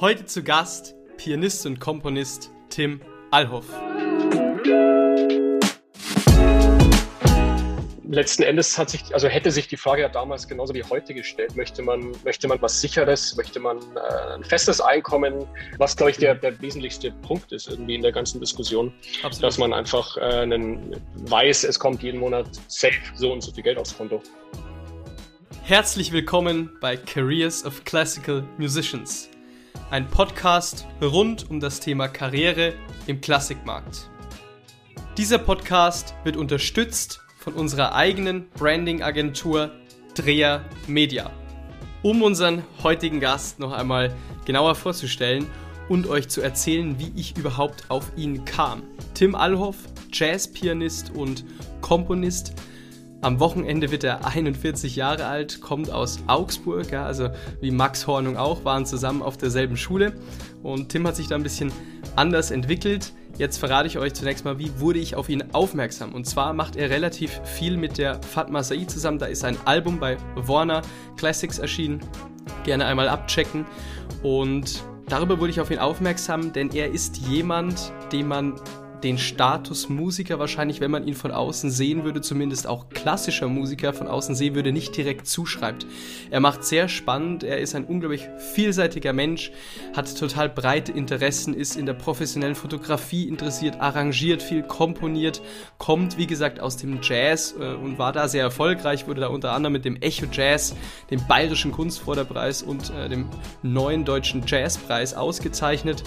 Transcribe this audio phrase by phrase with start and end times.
[0.00, 3.00] Heute zu Gast Pianist und Komponist Tim
[3.30, 3.66] Allhoff.
[8.12, 11.56] letzten Endes hat sich, also hätte sich die Frage ja damals genauso wie heute gestellt.
[11.56, 13.36] Möchte man, möchte man was Sicheres?
[13.36, 15.46] Möchte man äh, ein festes Einkommen?
[15.78, 18.92] Was, glaube ich, der, der wesentlichste Punkt ist irgendwie in der ganzen Diskussion.
[19.22, 19.42] Absolut.
[19.42, 23.64] Dass man einfach äh, einen, weiß, es kommt jeden Monat safe so und so viel
[23.64, 24.22] Geld aufs Konto.
[25.72, 29.30] Herzlich willkommen bei Careers of Classical Musicians.
[29.90, 32.74] Ein Podcast rund um das Thema Karriere
[33.06, 34.10] im Klassikmarkt.
[35.16, 39.70] Dieser Podcast wird unterstützt von unserer eigenen Branding-Agentur
[40.14, 41.30] Dreher Media.
[42.02, 45.46] Um unseren heutigen Gast noch einmal genauer vorzustellen
[45.88, 48.82] und euch zu erzählen, wie ich überhaupt auf ihn kam.
[49.14, 49.78] Tim Allhoff,
[50.12, 51.46] Jazzpianist und
[51.80, 52.52] Komponist.
[53.22, 57.30] Am Wochenende wird er 41 Jahre alt, kommt aus Augsburg, ja, also
[57.60, 60.14] wie Max Hornung auch, waren zusammen auf derselben Schule.
[60.64, 61.70] Und Tim hat sich da ein bisschen
[62.16, 63.12] anders entwickelt.
[63.38, 66.12] Jetzt verrate ich euch zunächst mal, wie wurde ich auf ihn aufmerksam.
[66.12, 69.20] Und zwar macht er relativ viel mit der Fatma Said zusammen.
[69.20, 70.82] Da ist ein Album bei Warner
[71.16, 72.00] Classics erschienen.
[72.64, 73.66] Gerne einmal abchecken.
[74.24, 78.54] Und darüber wurde ich auf ihn aufmerksam, denn er ist jemand, den man
[79.02, 83.92] den Status Musiker wahrscheinlich, wenn man ihn von außen sehen würde, zumindest auch klassischer Musiker
[83.92, 85.86] von außen sehen würde, nicht direkt zuschreibt.
[86.30, 89.50] Er macht sehr spannend, er ist ein unglaublich vielseitiger Mensch,
[89.96, 95.42] hat total breite Interessen, ist in der professionellen Fotografie interessiert, arrangiert viel, komponiert,
[95.78, 99.52] kommt wie gesagt aus dem Jazz äh, und war da sehr erfolgreich, wurde da unter
[99.52, 100.74] anderem mit dem Echo Jazz,
[101.10, 103.26] dem Bayerischen Kunstförderpreis und äh, dem
[103.62, 106.02] neuen Deutschen Jazzpreis ausgezeichnet.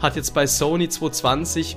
[0.00, 1.76] Hat jetzt bei Sony 220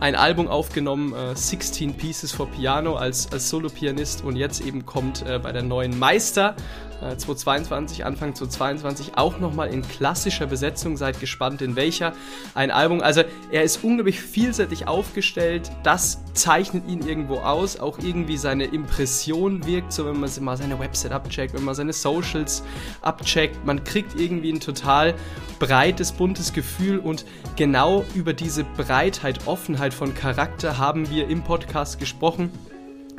[0.00, 5.24] ein Album aufgenommen, äh, 16 Pieces for Piano als, als Solo-Pianist und jetzt eben kommt
[5.26, 6.54] äh, bei der neuen Meister
[7.00, 12.12] äh, 2022, Anfang 2022 auch nochmal in klassischer Besetzung, seid gespannt in welcher,
[12.54, 13.00] ein Album.
[13.00, 19.66] Also er ist unglaublich vielseitig aufgestellt, das zeichnet ihn irgendwo aus, auch irgendwie seine Impression
[19.66, 22.62] wirkt, so wenn man mal seine Website abcheckt, wenn man seine Socials
[23.02, 25.14] abcheckt, man kriegt irgendwie ein total
[25.58, 27.24] breites, buntes Gefühl und
[27.56, 32.50] genau über diese Breitheit, Offenheit von Charakter haben wir im Podcast gesprochen.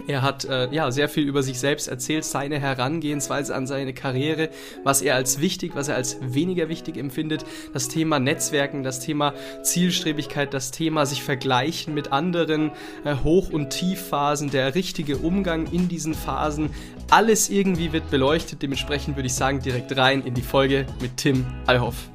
[0.07, 4.49] Er hat äh, ja sehr viel über sich selbst erzählt, seine Herangehensweise an seine Karriere,
[4.83, 9.33] was er als wichtig, was er als weniger wichtig empfindet, das Thema Netzwerken, das Thema
[9.63, 12.71] Zielstrebigkeit, das Thema sich vergleichen mit anderen
[13.03, 16.69] äh, Hoch- und Tiefphasen, der richtige Umgang in diesen Phasen,
[17.09, 18.61] alles irgendwie wird beleuchtet.
[18.61, 22.09] Dementsprechend würde ich sagen, direkt rein in die Folge mit Tim Allhoff.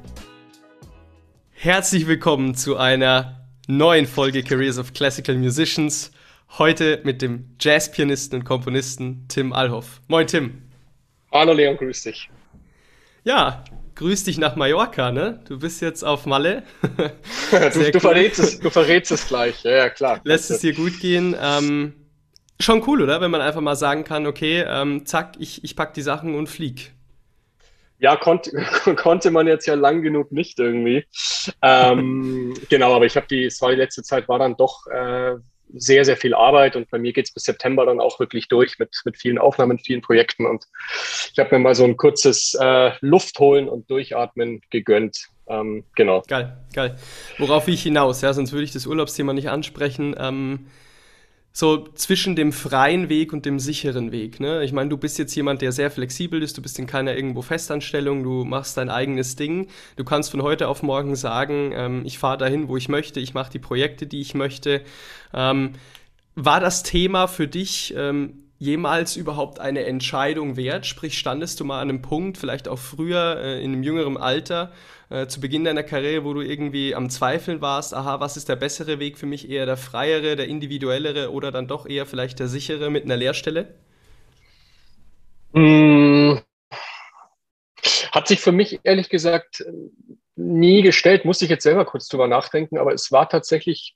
[1.51, 6.11] Herzlich willkommen zu einer neuen Folge Careers of Classical Musicians.
[6.57, 10.01] Heute mit dem Jazzpianisten und Komponisten Tim Allhoff.
[10.07, 10.61] Moin Tim.
[11.31, 12.29] Hallo Leon, grüß dich.
[13.23, 13.63] Ja,
[13.95, 15.39] grüß dich nach Mallorca, ne?
[15.47, 16.63] Du bist jetzt auf Malle.
[17.51, 20.21] du, du, verrätst es, du verrätst es gleich, ja, ja klar.
[20.23, 21.35] Lässt es dir gut gehen.
[21.41, 21.93] Ähm,
[22.59, 23.21] schon cool, oder?
[23.21, 26.47] Wenn man einfach mal sagen kann, okay, ähm, zack, ich, ich pack die Sachen und
[26.47, 26.92] flieg.
[28.03, 28.51] Ja, konnt,
[28.97, 31.05] konnte man jetzt ja lang genug nicht irgendwie.
[31.61, 35.35] Ähm, genau, aber ich habe die, es war die letzte Zeit, war dann doch äh,
[35.73, 38.77] sehr, sehr viel Arbeit und bei mir geht es bis September dann auch wirklich durch
[38.77, 40.65] mit, mit vielen Aufnahmen, vielen Projekten und
[41.31, 45.29] ich habe mir mal so ein kurzes äh, Luftholen und Durchatmen gegönnt.
[45.47, 46.23] Ähm, genau.
[46.27, 46.97] Geil, geil.
[47.37, 48.19] Worauf will ich hinaus?
[48.21, 50.13] Ja, sonst würde ich das Urlaubsthema nicht ansprechen.
[50.19, 50.67] Ähm,
[51.55, 54.39] so zwischen dem freien Weg und dem sicheren Weg.
[54.39, 54.63] Ne?
[54.63, 57.43] Ich meine, du bist jetzt jemand, der sehr flexibel ist, du bist in keiner irgendwo
[57.43, 59.67] Festanstellung, du machst dein eigenes Ding.
[59.95, 63.35] Du kannst von heute auf morgen sagen, ähm, ich fahre dahin, wo ich möchte, ich
[63.35, 64.81] mache die Projekte, die ich möchte.
[65.31, 65.73] Ähm,
[66.33, 70.85] war das Thema für dich ähm, jemals überhaupt eine Entscheidung wert?
[70.85, 74.71] Sprich, standest du mal an einem Punkt, vielleicht auch früher äh, in einem jüngeren Alter,
[75.09, 78.55] äh, zu Beginn deiner Karriere, wo du irgendwie am Zweifeln warst, aha, was ist der
[78.55, 82.47] bessere Weg für mich, eher der freiere, der individuellere oder dann doch eher vielleicht der
[82.47, 83.75] sichere mit einer Lehrstelle?
[85.53, 86.41] Hm.
[88.11, 89.63] Hat sich für mich ehrlich gesagt
[90.35, 93.95] nie gestellt, musste ich jetzt selber kurz drüber nachdenken, aber es war tatsächlich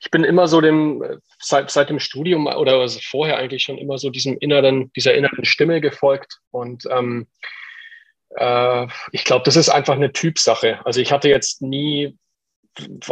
[0.00, 3.98] ich bin immer so dem, seit, seit dem Studium oder also vorher eigentlich schon immer
[3.98, 6.40] so diesem inneren, dieser inneren Stimme gefolgt.
[6.50, 7.26] Und ähm,
[8.36, 10.84] äh, ich glaube, das ist einfach eine Typsache.
[10.84, 12.16] Also ich hatte jetzt nie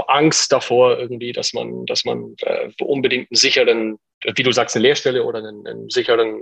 [0.06, 4.84] Angst davor irgendwie, dass man, dass man äh, unbedingt einen sicheren, wie du sagst, eine
[4.84, 6.40] Lehrstelle oder einen, einen sicheren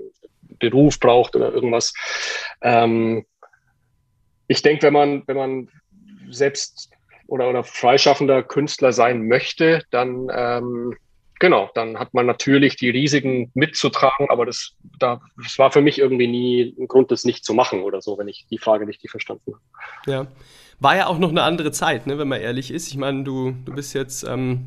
[0.58, 1.92] Beruf braucht oder irgendwas.
[2.62, 3.24] Ähm,
[4.48, 5.68] ich denke, wenn man, wenn man
[6.30, 6.90] selbst
[7.26, 10.96] oder, oder freischaffender Künstler sein möchte, dann ähm,
[11.38, 15.98] genau, dann hat man natürlich die Risiken mitzutragen, aber das, da, das war für mich
[15.98, 19.10] irgendwie nie ein Grund, das nicht zu machen oder so, wenn ich die Frage richtig
[19.10, 20.10] verstanden habe.
[20.10, 20.26] Ja.
[20.78, 22.88] War ja auch noch eine andere Zeit, ne, wenn man ehrlich ist.
[22.88, 24.66] Ich meine, du, du bist jetzt ähm,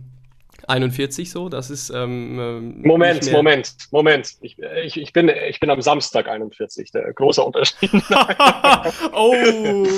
[0.67, 1.89] 41 so, das ist.
[1.89, 4.35] Ähm, ähm Moment, Moment, Moment.
[4.41, 7.91] Ich, ich, ich, bin, ich bin am Samstag 41, der große Unterschied.
[9.13, 9.33] oh,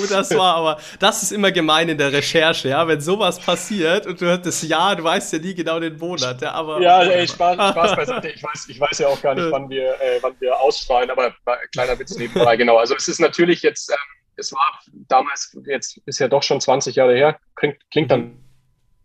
[0.08, 4.20] das war aber, das ist immer gemein in der Recherche, ja, wenn sowas passiert und
[4.20, 6.80] du hörst das Jahr, du weißt ja nie genau den Monat, ja, aber.
[6.80, 8.28] Ja, ey, Spaß, Spaß beiseite.
[8.28, 11.34] Ich weiß, ich weiß ja auch gar nicht, wann wir, äh, wann wir ausstrahlen, aber
[11.72, 12.76] kleiner Witz nebenbei, genau.
[12.76, 13.96] Also es ist natürlich jetzt, ähm,
[14.36, 18.38] es war damals, jetzt ist ja doch schon 20 Jahre her, klingt, klingt dann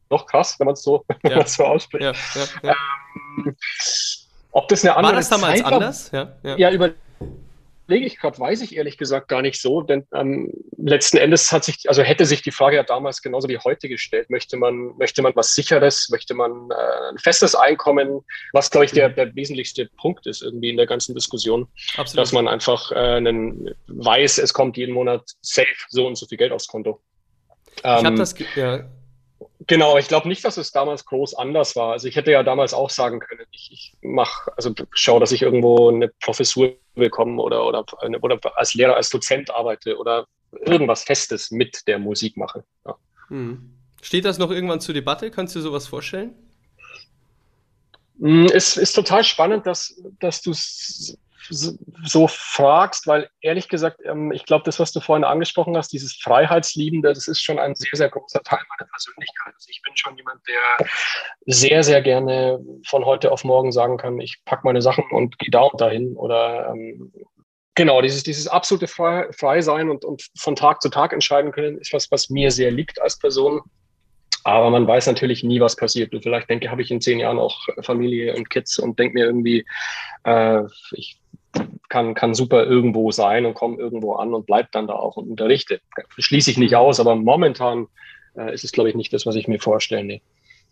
[0.09, 1.45] noch krass, wenn man es so, ja.
[1.45, 2.03] so ausspricht.
[2.03, 2.13] Ja,
[2.63, 2.75] ja,
[3.45, 3.55] ähm,
[4.51, 6.11] ob das eine andere War das damals Zeit anders?
[6.11, 6.57] Ja, ja.
[6.57, 11.51] ja überlege ich gerade, weiß ich ehrlich gesagt gar nicht so, denn ähm, letzten Endes
[11.51, 14.29] hat sich, also hätte sich die Frage ja damals genauso wie heute gestellt.
[14.29, 18.21] Möchte man, möchte man was Sicheres, möchte man äh, ein festes Einkommen,
[18.53, 21.67] was, glaube ich, der, der wesentlichste Punkt ist irgendwie in der ganzen Diskussion,
[21.97, 22.23] Absolut.
[22.23, 26.37] dass man einfach äh, einen, weiß, es kommt jeden Monat safe so und so viel
[26.37, 27.01] Geld aufs Konto.
[27.75, 28.85] Ich ähm, habe das, ja,
[29.67, 31.91] Genau, ich glaube nicht, dass es damals groß anders war.
[31.91, 35.41] Also ich hätte ja damals auch sagen können, ich, ich mache, also schaue, dass ich
[35.41, 37.83] irgendwo eine Professur bekomme oder, oder,
[38.21, 42.63] oder als Lehrer, als Dozent arbeite oder irgendwas Festes mit der Musik mache.
[42.85, 42.95] Ja.
[43.27, 43.73] Hm.
[44.01, 45.31] Steht das noch irgendwann zur Debatte?
[45.31, 46.33] Kannst du sowas vorstellen?
[48.19, 50.53] Hm, es ist total spannend, dass, dass du
[51.49, 56.15] so fragst, weil ehrlich gesagt, ähm, ich glaube, das, was du vorhin angesprochen hast, dieses
[56.15, 59.53] Freiheitsliebende, das ist schon ein sehr, sehr großer Teil meiner Persönlichkeit.
[59.53, 60.87] Also ich bin schon jemand, der
[61.45, 65.51] sehr, sehr gerne von heute auf morgen sagen kann, ich packe meine Sachen und gehe
[65.51, 67.11] da und dahin oder ähm,
[67.77, 71.93] Genau, dieses, dieses absolute Frei, Freisein und, und von Tag zu Tag entscheiden können, ist
[71.93, 73.61] was, was mir sehr liegt als Person.
[74.43, 76.11] Aber man weiß natürlich nie, was passiert.
[76.11, 79.25] Und vielleicht denke, habe ich in zehn Jahren auch Familie und Kids und denke mir
[79.25, 79.63] irgendwie,
[80.23, 81.19] äh, ich
[81.89, 85.29] kann, kann super irgendwo sein und komme irgendwo an und bleibt dann da auch und
[85.29, 85.79] unterrichte.
[86.17, 86.77] Schließe ich nicht mhm.
[86.77, 87.87] aus, aber momentan
[88.35, 90.03] äh, ist es, glaube ich, nicht das, was ich mir vorstelle.
[90.03, 90.21] Nee.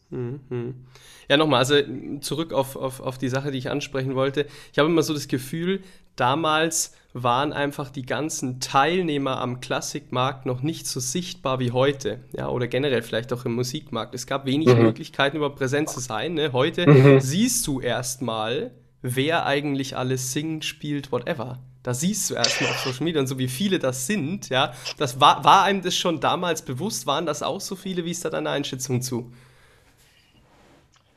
[0.10, 0.86] Mhm.
[1.28, 1.76] Ja, nochmal, also
[2.22, 4.46] zurück auf, auf, auf die Sache, die ich ansprechen wollte.
[4.72, 5.82] Ich habe immer so das Gefühl,
[6.16, 12.20] damals waren einfach die ganzen Teilnehmer am Klassikmarkt noch nicht so sichtbar wie heute.
[12.34, 14.14] Ja, oder generell vielleicht auch im Musikmarkt.
[14.14, 14.84] Es gab wenig mhm.
[14.84, 16.36] Möglichkeiten, über präsent zu sein.
[16.36, 16.54] Ne?
[16.54, 17.20] Heute mhm.
[17.22, 18.72] siehst du erstmal,
[19.06, 21.60] wer eigentlich alles singt, spielt, whatever.
[21.84, 25.20] Da siehst du erstmal auf Social Media und so wie viele das sind, ja, das
[25.20, 28.32] war, war einem das schon damals bewusst, waren das auch so viele, wie ist da
[28.32, 29.32] deine Einschätzung zu?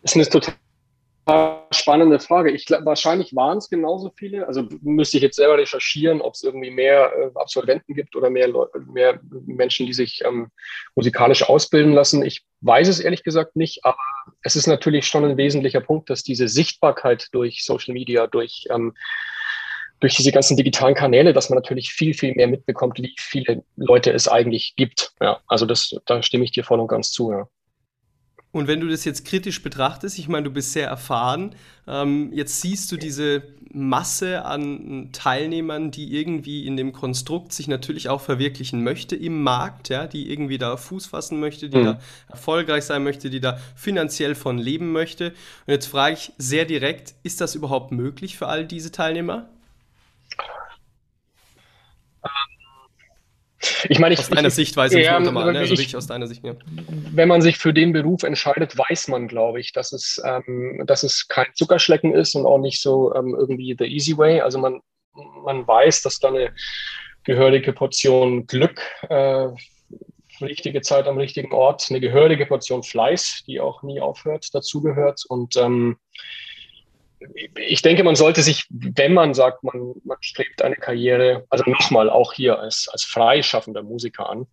[0.02, 0.54] Das ist eine total
[1.70, 2.50] spannende Frage.
[2.50, 4.46] Ich glaube, wahrscheinlich waren es genauso viele.
[4.46, 8.48] Also müsste ich jetzt selber recherchieren, ob es irgendwie mehr äh, Absolventen gibt oder mehr,
[8.86, 10.50] mehr Menschen, die sich ähm,
[10.94, 12.24] musikalisch ausbilden lassen.
[12.24, 13.98] Ich weiß es ehrlich gesagt nicht, aber
[14.42, 18.94] es ist natürlich schon ein wesentlicher Punkt, dass diese Sichtbarkeit durch Social Media, durch ähm,
[20.00, 24.12] durch diese ganzen digitalen Kanäle, dass man natürlich viel, viel mehr mitbekommt, wie viele Leute
[24.12, 25.12] es eigentlich gibt.
[25.20, 27.32] Ja, also das, da stimme ich dir voll und ganz zu.
[27.32, 27.48] Ja.
[28.50, 31.54] Und wenn du das jetzt kritisch betrachtest, ich meine, du bist sehr erfahren,
[31.86, 38.08] ähm, jetzt siehst du diese Masse an Teilnehmern, die irgendwie in dem Konstrukt sich natürlich
[38.08, 41.84] auch verwirklichen möchte im Markt, ja, die irgendwie da Fuß fassen möchte, die mhm.
[41.84, 45.34] da erfolgreich sein möchte, die da finanziell von leben möchte.
[45.66, 49.50] Und jetzt frage ich sehr direkt, ist das überhaupt möglich für all diese Teilnehmer?
[53.88, 55.60] Ich meine, ich, aus deiner ich, Sichtweise, ja, mal, ne?
[55.60, 56.44] also ich, aus deiner Sicht.
[56.44, 56.54] Ja.
[57.12, 61.02] Wenn man sich für den Beruf entscheidet, weiß man, glaube ich, dass es, ähm, dass
[61.02, 64.40] es kein Zuckerschlecken ist und auch nicht so ähm, irgendwie the easy way.
[64.40, 64.80] Also man,
[65.44, 66.52] man weiß, dass da eine
[67.24, 69.48] gehörige Portion Glück, äh,
[70.40, 75.24] richtige Zeit am richtigen Ort, eine gehörige Portion Fleiß, die auch nie aufhört, dazugehört.
[75.28, 75.98] Und ähm,
[77.56, 82.10] ich denke, man sollte sich, wenn man sagt, man, man strebt eine Karriere, also nochmal
[82.10, 84.46] auch hier als, als freischaffender Musiker an,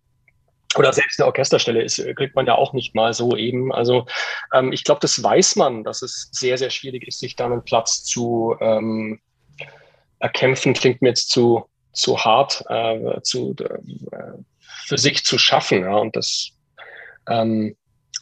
[0.76, 3.72] oder selbst eine Orchesterstelle ist, kriegt man ja auch nicht mal so eben.
[3.72, 4.06] Also
[4.52, 7.64] ähm, ich glaube, das weiß man, dass es sehr, sehr schwierig ist, sich da einen
[7.64, 9.20] Platz zu ähm,
[10.18, 14.42] erkämpfen, klingt mir jetzt zu, zu hart, äh, zu, äh,
[14.86, 15.82] für sich zu schaffen.
[15.82, 15.96] Ja.
[15.96, 16.50] Und das,
[17.28, 17.76] ähm,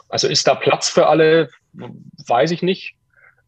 [0.08, 2.94] also ist da Platz für alle, weiß ich nicht.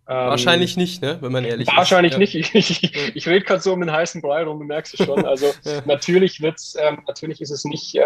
[0.09, 1.19] Ähm, wahrscheinlich nicht, ne?
[1.21, 2.21] wenn man ehrlich wahrscheinlich ist.
[2.21, 2.81] Wahrscheinlich nicht.
[2.83, 5.25] Ich, ich, ich rede gerade so um den heißen Brei rum, du merkst es schon.
[5.25, 5.83] Also ja.
[5.85, 8.03] natürlich wird's, ähm, natürlich ist es nicht äh,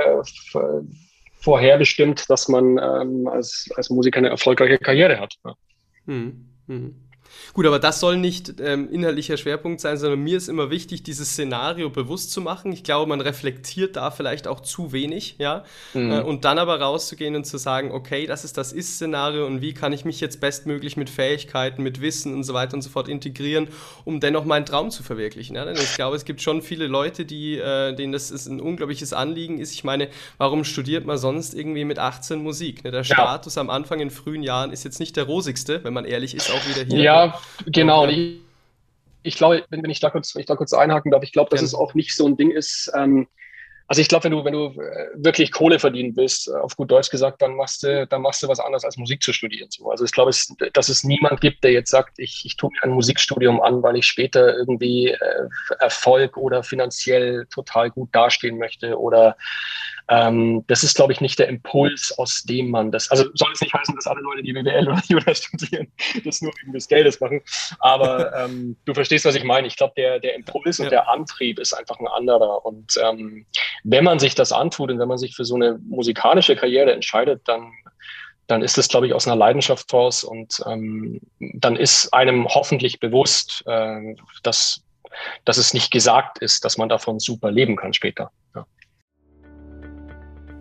[1.41, 5.35] vorherbestimmt, dass man ähm, als, als Musiker eine erfolgreiche Karriere hat.
[6.07, 6.95] Hm, hm.
[7.53, 11.31] Gut, aber das soll nicht ähm, inhaltlicher Schwerpunkt sein, sondern mir ist immer wichtig, dieses
[11.31, 12.73] Szenario bewusst zu machen.
[12.73, 15.65] Ich glaube, man reflektiert da vielleicht auch zu wenig, ja.
[15.95, 16.13] Mhm.
[16.13, 19.75] Äh, und dann aber rauszugehen und zu sagen, okay, das ist das Ist-Szenario und wie
[19.75, 23.09] kann ich mich jetzt bestmöglich mit Fähigkeiten, mit Wissen und so weiter und so fort
[23.09, 23.69] integrieren,
[24.05, 25.57] um dennoch meinen Traum zu verwirklichen.
[25.57, 25.65] Ja?
[25.65, 29.13] Denn ich glaube, es gibt schon viele Leute, die, äh, denen das ist ein unglaubliches
[29.13, 29.73] Anliegen ist.
[29.73, 30.09] Ich meine,
[30.39, 32.85] warum studiert man sonst irgendwie mit 18 Musik?
[32.85, 32.91] Ne?
[32.91, 33.61] Der Status ja.
[33.61, 36.69] am Anfang in frühen Jahren ist jetzt nicht der rosigste, wenn man ehrlich ist, auch
[36.69, 37.03] wieder hier.
[37.03, 37.20] Ja,
[37.67, 38.05] genau.
[38.05, 38.41] Und ich,
[39.23, 41.51] ich glaube, wenn, wenn, ich da kurz, wenn ich da kurz einhaken darf, ich glaube,
[41.51, 41.67] dass ja.
[41.67, 42.91] es auch nicht so ein Ding ist.
[42.95, 43.27] Ähm,
[43.91, 46.93] also ich glaube, wenn du, wenn du äh, wirklich Kohle verdienen willst, äh, auf gut
[46.93, 49.69] Deutsch gesagt, dann machst du, dann machst du was anderes als Musik zu studieren.
[49.69, 49.91] So.
[49.91, 52.85] Also ich glaube, es, dass es niemand gibt, der jetzt sagt, ich, ich tue mir
[52.85, 55.49] ein Musikstudium an, weil ich später irgendwie äh,
[55.81, 59.37] Erfolg oder finanziell total gut dastehen möchte oder
[60.11, 63.61] ähm, das ist, glaube ich, nicht der Impuls, aus dem man das, also soll es
[63.61, 65.91] nicht heißen, dass alle Leute, die BWL oder Jura studieren,
[66.25, 67.41] das nur wegen des Geldes machen.
[67.79, 69.69] Aber ähm, du verstehst, was ich meine.
[69.69, 70.85] Ich glaube, der, der Impuls ja.
[70.85, 72.67] und der Antrieb ist einfach ein anderer.
[72.67, 73.47] Und ähm,
[73.85, 77.43] wenn man sich das antut und wenn man sich für so eine musikalische Karriere entscheidet,
[77.47, 77.73] dann
[78.49, 82.99] dann ist es, glaube ich, aus einer Leidenschaft raus und ähm, dann ist einem hoffentlich
[82.99, 84.83] bewusst, äh, dass,
[85.45, 88.33] dass es nicht gesagt ist, dass man davon super leben kann später.
[88.57, 88.67] Ja.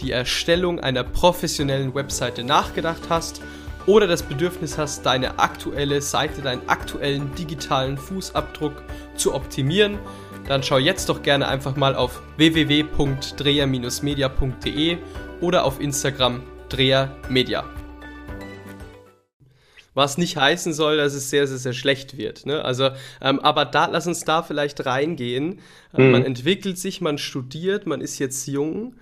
[0.00, 3.40] die Erstellung einer professionellen Webseite nachgedacht hast
[3.86, 8.82] oder das Bedürfnis hast, deine aktuelle Seite, deinen aktuellen digitalen Fußabdruck
[9.16, 9.98] zu optimieren,
[10.46, 14.98] dann schau jetzt doch gerne einfach mal auf www.dreher-media.de
[15.40, 17.64] oder auf Instagram drehermedia.
[19.94, 22.46] Was nicht heißen soll, dass es sehr, sehr, sehr schlecht wird.
[22.46, 22.64] Ne?
[22.64, 22.90] Also,
[23.20, 25.58] ähm, aber da, lass uns da vielleicht reingehen.
[25.92, 26.10] Mhm.
[26.12, 28.94] Man entwickelt sich, man studiert, man ist jetzt jung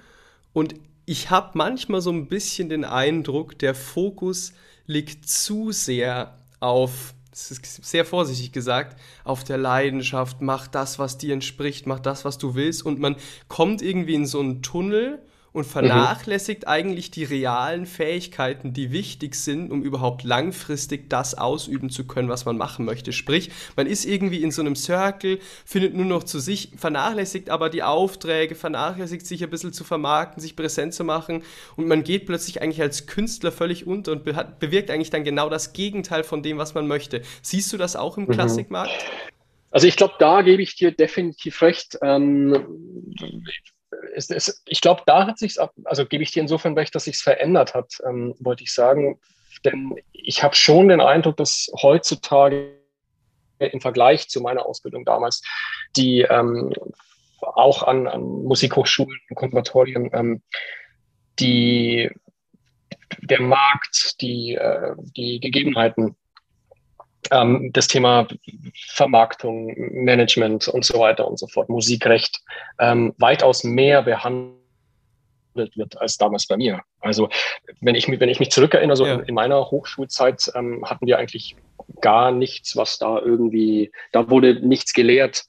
[0.53, 0.75] und
[1.07, 4.53] ich habe manchmal so ein bisschen den Eindruck, der Fokus
[4.87, 11.17] liegt zu sehr auf, das ist sehr vorsichtig gesagt, auf der Leidenschaft, mach das, was
[11.17, 12.85] dir entspricht, mach das, was du willst.
[12.85, 13.17] Und man
[13.49, 15.71] kommt irgendwie in so einen Tunnel und mhm.
[15.71, 16.69] vernachlässigt mhm.
[16.69, 22.45] eigentlich die realen Fähigkeiten, die wichtig sind, um überhaupt langfristig das ausüben zu können, was
[22.45, 23.13] man machen möchte.
[23.13, 27.71] Sprich, man ist irgendwie in so einem Circle, findet nur noch zu sich, vernachlässigt aber
[27.71, 31.43] die Aufträge, vernachlässigt sich ein bisschen zu vermarkten, sich präsent zu machen
[31.77, 35.49] und man geht plötzlich eigentlich als Künstler völlig unter und be bewirkt eigentlich dann genau
[35.49, 37.23] das Gegenteil von dem, was man möchte.
[37.43, 38.33] Siehst du das auch im mhm.
[38.33, 38.93] Klassikmarkt?
[39.71, 41.99] Also ich glaube, da gebe ich dir definitiv recht.
[42.03, 42.55] Ähm,
[44.15, 47.17] es, es, ich glaube, da hat sich also gebe ich dir insofern recht, dass sich
[47.17, 49.21] es verändert hat, ähm, wollte ich sagen.
[49.65, 52.79] Denn ich habe schon den Eindruck, dass heutzutage
[53.59, 55.43] im Vergleich zu meiner Ausbildung damals,
[55.97, 56.73] die ähm,
[57.41, 60.43] auch an, an Musikhochschulen und Konservatorien, ähm,
[61.39, 62.11] die,
[63.23, 66.17] der Markt, die, äh, die Gegebenheiten
[67.31, 68.27] ähm, das Thema
[68.89, 72.41] Vermarktung, Management und so weiter und so fort, Musikrecht,
[72.79, 74.57] ähm, weitaus mehr behandelt
[75.55, 76.81] wird als damals bei mir.
[77.01, 77.29] Also
[77.81, 79.15] wenn ich, wenn ich mich zurückerinnere, so ja.
[79.15, 81.57] in, in, meiner Hochschulzeit ähm, hatten wir eigentlich
[82.01, 85.45] gar nichts, was da irgendwie, da wurde nichts gelehrt,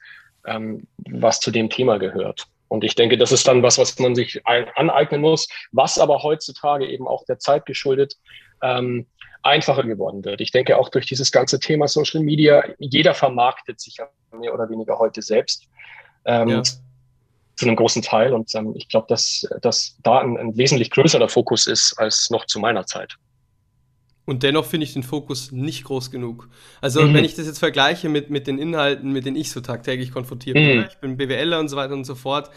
[0.46, 2.48] ähm, was zu dem Thema gehört.
[2.70, 6.88] Und ich denke, das ist dann was, was man sich aneignen muss, was aber heutzutage
[6.88, 8.16] eben auch der Zeit geschuldet
[8.62, 9.06] ähm,
[9.44, 10.42] einfacher geworden wird.
[10.42, 13.98] Ich denke auch durch dieses ganze Thema Social Media, jeder vermarktet sich
[14.38, 15.68] mehr oder weniger heute selbst.
[16.26, 16.64] Ähm, ja.
[16.64, 18.34] Zu einem großen Teil.
[18.34, 22.46] Und ähm, ich glaube, dass, dass da ein, ein wesentlich größerer Fokus ist als noch
[22.46, 23.18] zu meiner Zeit.
[24.26, 26.50] Und dennoch finde ich den Fokus nicht groß genug.
[26.82, 27.16] Also, mhm.
[27.16, 30.54] wenn ich das jetzt vergleiche mit, mit den Inhalten, mit denen ich so tagtäglich konfrontiert
[30.54, 30.86] bin, mhm.
[30.88, 32.52] ich bin BWLer und so weiter und so fort,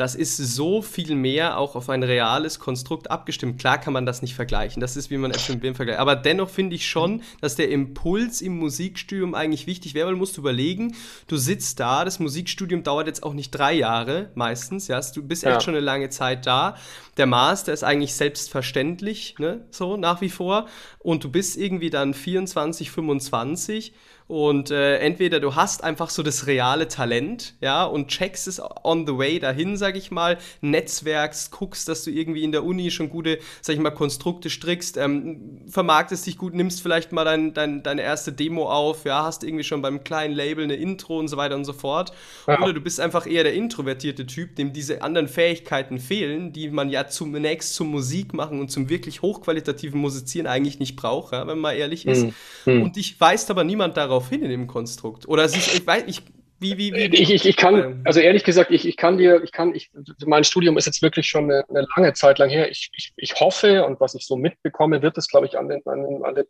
[0.00, 3.60] das ist so viel mehr auch auf ein reales Konstrukt abgestimmt.
[3.60, 6.00] Klar kann man das nicht vergleichen, das ist wie man Äpfel mit Birnen vergleicht.
[6.00, 10.18] Aber dennoch finde ich schon, dass der Impuls im Musikstudium eigentlich wichtig wäre, weil du
[10.18, 14.98] musst überlegen, du sitzt da, das Musikstudium dauert jetzt auch nicht drei Jahre meistens, ja,
[15.00, 16.76] du bist echt schon eine lange Zeit da.
[17.18, 20.66] Der Master ist eigentlich selbstverständlich, ne, so nach wie vor.
[20.98, 23.92] Und du bist irgendwie dann 24, 25
[24.30, 29.04] Und äh, entweder du hast einfach so das reale Talent, ja, und checkst es on
[29.04, 33.10] the way dahin, sag ich mal, netzwerkst, guckst, dass du irgendwie in der Uni schon
[33.10, 37.82] gute, sag ich mal, Konstrukte strickst, ähm, vermarktest dich gut, nimmst vielleicht mal dein, dein,
[37.82, 41.36] deine erste Demo auf, ja, hast irgendwie schon beim kleinen Label eine Intro und so
[41.36, 42.12] weiter und so fort.
[42.46, 42.62] Ja.
[42.62, 46.88] Oder du bist einfach eher der introvertierte Typ, dem diese anderen Fähigkeiten fehlen, die man
[46.88, 51.58] ja zunächst zum Musik machen und zum wirklich hochqualitativen Musizieren eigentlich nicht braucht, ja, wenn
[51.58, 52.28] man ehrlich ist.
[52.64, 52.82] Mhm.
[52.82, 55.26] Und dich weist aber niemand darauf hin in dem Konstrukt.
[55.28, 56.22] Oder ist, ich weiß, ich,
[56.58, 59.50] wie, wie, wie, ich, ich, ich kann, also ehrlich gesagt, ich, ich kann dir, ich
[59.50, 59.90] kann, ich,
[60.26, 62.70] mein Studium ist jetzt wirklich schon eine, eine lange Zeit lang her.
[62.70, 65.80] Ich, ich, ich hoffe und was ich so mitbekomme, wird es, glaube ich, an den,
[65.86, 66.44] an den, an den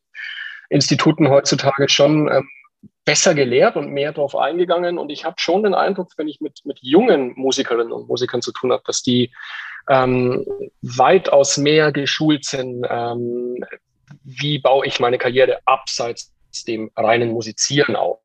[0.69, 2.49] Instituten heutzutage schon ähm,
[3.05, 4.99] besser gelehrt und mehr darauf eingegangen.
[4.99, 8.53] Und ich habe schon den Eindruck, wenn ich mit, mit jungen Musikerinnen und Musikern zu
[8.53, 9.33] tun habe, dass die
[9.89, 10.45] ähm,
[10.83, 12.85] weitaus mehr geschult sind.
[12.89, 13.65] Ähm,
[14.25, 16.33] wie baue ich meine Karriere abseits
[16.69, 18.21] dem reinen Musizieren auf?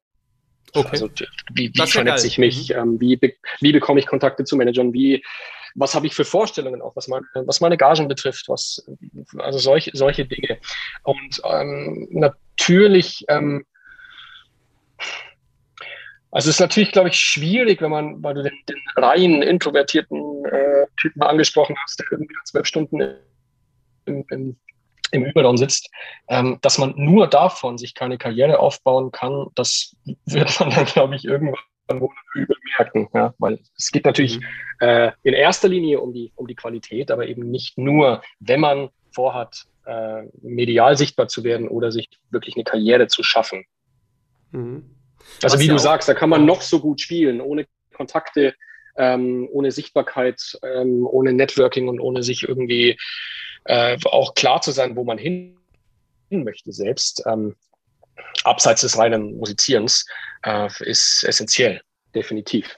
[0.73, 0.89] Okay.
[0.91, 1.09] Also
[1.53, 2.69] wie, wie vernetze ich mich?
[2.69, 2.75] Mhm.
[2.75, 3.19] Ähm, wie,
[3.61, 4.93] wie bekomme ich Kontakte zu Managern?
[4.93, 5.23] Wie
[5.77, 8.89] was habe ich für Vorstellungen auch, was meine, was meine Gagen betrifft, was,
[9.39, 10.57] also solche, solche Dinge.
[11.03, 13.65] Und ähm, natürlich ähm,
[16.35, 20.43] also es ist natürlich, glaube ich, schwierig, wenn man, weil du den, den rein introvertierten
[20.43, 22.99] äh, Typen angesprochen hast, der irgendwie zwölf Stunden
[24.05, 24.57] im, im,
[25.11, 25.89] im Überraum sitzt,
[26.27, 29.95] ähm, dass man nur davon sich keine Karriere aufbauen kann, das
[30.25, 31.57] wird man dann, glaube ich, irgendwann
[31.89, 33.09] wohl übel merken.
[33.13, 33.33] Ja?
[33.37, 34.45] Weil es geht natürlich mhm.
[34.79, 38.89] äh, in erster Linie um die, um die Qualität, aber eben nicht nur, wenn man
[39.11, 43.65] vorhat, äh, medial sichtbar zu werden oder sich wirklich eine Karriere zu schaffen.
[44.51, 44.95] Mhm.
[45.41, 48.55] Also wie du sagst, da kann man noch so gut spielen, ohne Kontakte,
[48.97, 52.97] ähm, ohne Sichtbarkeit, ähm, ohne Networking und ohne sich irgendwie
[53.65, 55.57] äh, auch klar zu sein, wo man hin
[56.29, 57.23] möchte selbst.
[57.25, 57.55] Ähm,
[58.43, 60.05] abseits des reinen Musizierens
[60.43, 61.81] äh, ist essentiell,
[62.13, 62.77] definitiv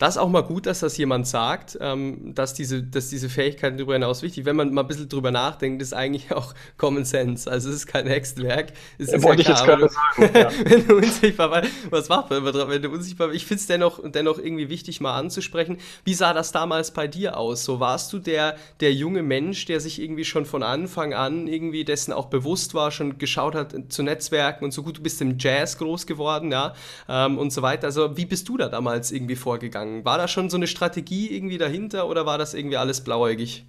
[0.00, 3.76] das ist auch mal gut, dass das jemand sagt, ähm, dass, diese, dass diese Fähigkeiten
[3.76, 7.48] darüber hinaus wichtig Wenn man mal ein bisschen drüber nachdenkt, ist eigentlich auch Common Sense.
[7.48, 8.72] Also es ist kein Hexenwerk.
[8.96, 10.30] Es ist Wollte ja klar, ich jetzt gerade sagen.
[10.40, 10.50] Ja.
[10.64, 14.38] wenn du unsichtbar was macht man immer wenn du unsichtbar Ich finde es dennoch, dennoch
[14.38, 15.76] irgendwie wichtig, mal anzusprechen.
[16.04, 17.64] Wie sah das damals bei dir aus?
[17.64, 21.84] So warst du der, der junge Mensch, der sich irgendwie schon von Anfang an irgendwie
[21.84, 25.36] dessen auch bewusst war, schon geschaut hat zu Netzwerken und so gut, du bist im
[25.38, 26.72] Jazz groß geworden, ja,
[27.06, 27.88] ähm, und so weiter.
[27.88, 29.89] Also wie bist du da damals irgendwie vorgegangen?
[29.90, 30.04] Angefangen?
[30.04, 33.64] War da schon so eine Strategie irgendwie dahinter oder war das irgendwie alles blauäugig?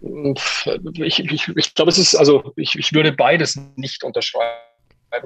[0.00, 4.50] Ich, ich, ich glaube, es ist, also ich, ich würde beides nicht unterschreiben.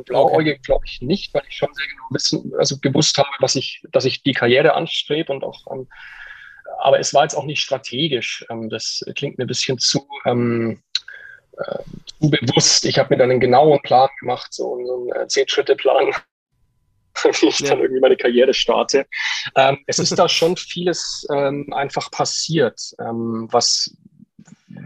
[0.05, 3.83] Blauäugig glaube ich nicht, weil ich schon sehr genau wissen, also gewusst habe, dass ich,
[3.91, 5.89] dass ich die Karriere anstrebe und auch, ähm,
[6.81, 8.45] aber es war jetzt auch nicht strategisch.
[8.51, 10.83] Ähm, das klingt mir ein bisschen zu, ähm,
[11.57, 11.79] äh,
[12.21, 12.85] zu bewusst.
[12.85, 16.13] Ich habe mir dann einen genauen Plan gemacht, so, so einen äh, Zehn-Schritte-Plan,
[17.41, 17.71] wie ich ja.
[17.71, 19.07] dann irgendwie meine Karriere starte.
[19.57, 23.97] Ähm, es ist da schon vieles ähm, einfach passiert, ähm, was,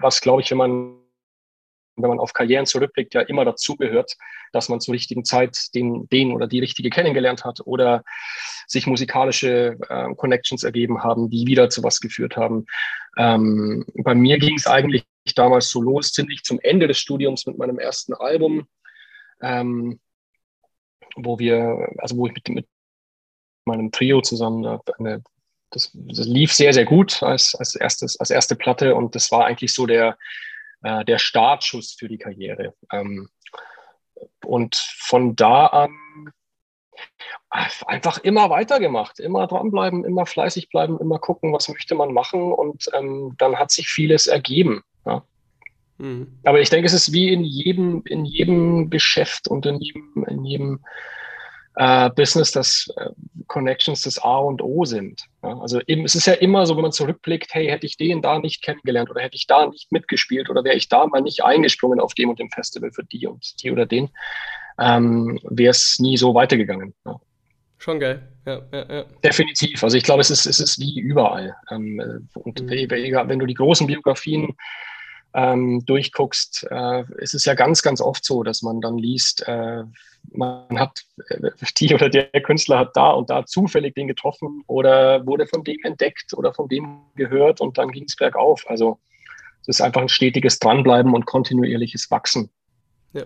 [0.00, 1.02] was glaube ich, wenn man
[1.96, 4.16] wenn man auf Karrieren zurückblickt, ja immer dazugehört,
[4.52, 8.02] dass man zur richtigen Zeit den, den oder die richtige kennengelernt hat oder
[8.66, 12.66] sich musikalische äh, Connections ergeben haben, die wieder zu was geführt haben.
[13.18, 17.58] Ähm, bei mir ging es eigentlich damals so los, ziemlich zum Ende des Studiums mit
[17.58, 18.66] meinem ersten Album.
[19.40, 20.00] Ähm,
[21.16, 22.68] wo wir, also wo ich mit, mit
[23.64, 25.22] meinem Trio zusammen eine,
[25.70, 29.46] das, das, lief sehr, sehr gut als, als, erstes, als erste Platte und das war
[29.46, 30.18] eigentlich so der,
[30.82, 32.74] äh, der Startschuss für die Karriere.
[32.92, 33.28] Ähm,
[34.44, 35.96] und von da an
[37.48, 42.86] einfach immer weitergemacht, immer dranbleiben, immer fleißig bleiben, immer gucken, was möchte man machen und
[42.94, 44.82] ähm, dann hat sich vieles ergeben.
[45.04, 45.24] Ja.
[45.98, 46.38] Mhm.
[46.44, 50.44] Aber ich denke, es ist wie in jedem, in jedem Geschäft und in jedem, in
[50.44, 50.80] jedem
[51.76, 53.10] äh, Business, dass äh,
[53.46, 55.24] Connections das A und O sind.
[55.42, 55.58] Ja?
[55.58, 58.38] Also eben, es ist ja immer so, wenn man zurückblickt, hey, hätte ich den da
[58.38, 62.00] nicht kennengelernt oder hätte ich da nicht mitgespielt oder wäre ich da mal nicht eingesprungen
[62.00, 64.10] auf dem und dem Festival für die und die oder den,
[64.78, 66.94] ähm, wäre es nie so weitergegangen.
[67.06, 67.20] Ja?
[67.78, 68.28] Schon geil.
[68.46, 69.04] Ja, ja, ja.
[69.24, 69.82] Definitiv.
[69.82, 71.56] Also ich glaube, es ist, es ist wie überall.
[71.70, 72.68] Ähm, äh, und mhm.
[72.68, 74.56] wenn du die großen Biografien
[75.34, 79.84] ähm, durchguckst, äh, ist es ja ganz, ganz oft so, dass man dann liest, äh,
[80.30, 85.26] man hat, äh, die oder der Künstler hat da und da zufällig den getroffen oder
[85.26, 88.64] wurde von dem entdeckt oder von dem gehört und dann ging es bergauf.
[88.68, 88.98] Also
[89.62, 92.50] es ist einfach ein stetiges Dranbleiben und kontinuierliches Wachsen.
[93.12, 93.24] Ja,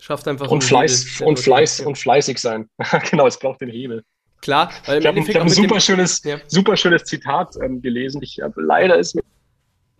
[0.00, 2.68] schafft einfach und Fleiß und Fleiß und fleißig sein.
[3.10, 4.04] genau, es braucht den Hebel.
[4.40, 6.38] Klar, weil ich habe hab ein super schönes, ja.
[6.48, 8.20] super schönes Zitat ähm, gelesen.
[8.22, 9.22] Ich habe leider ist mir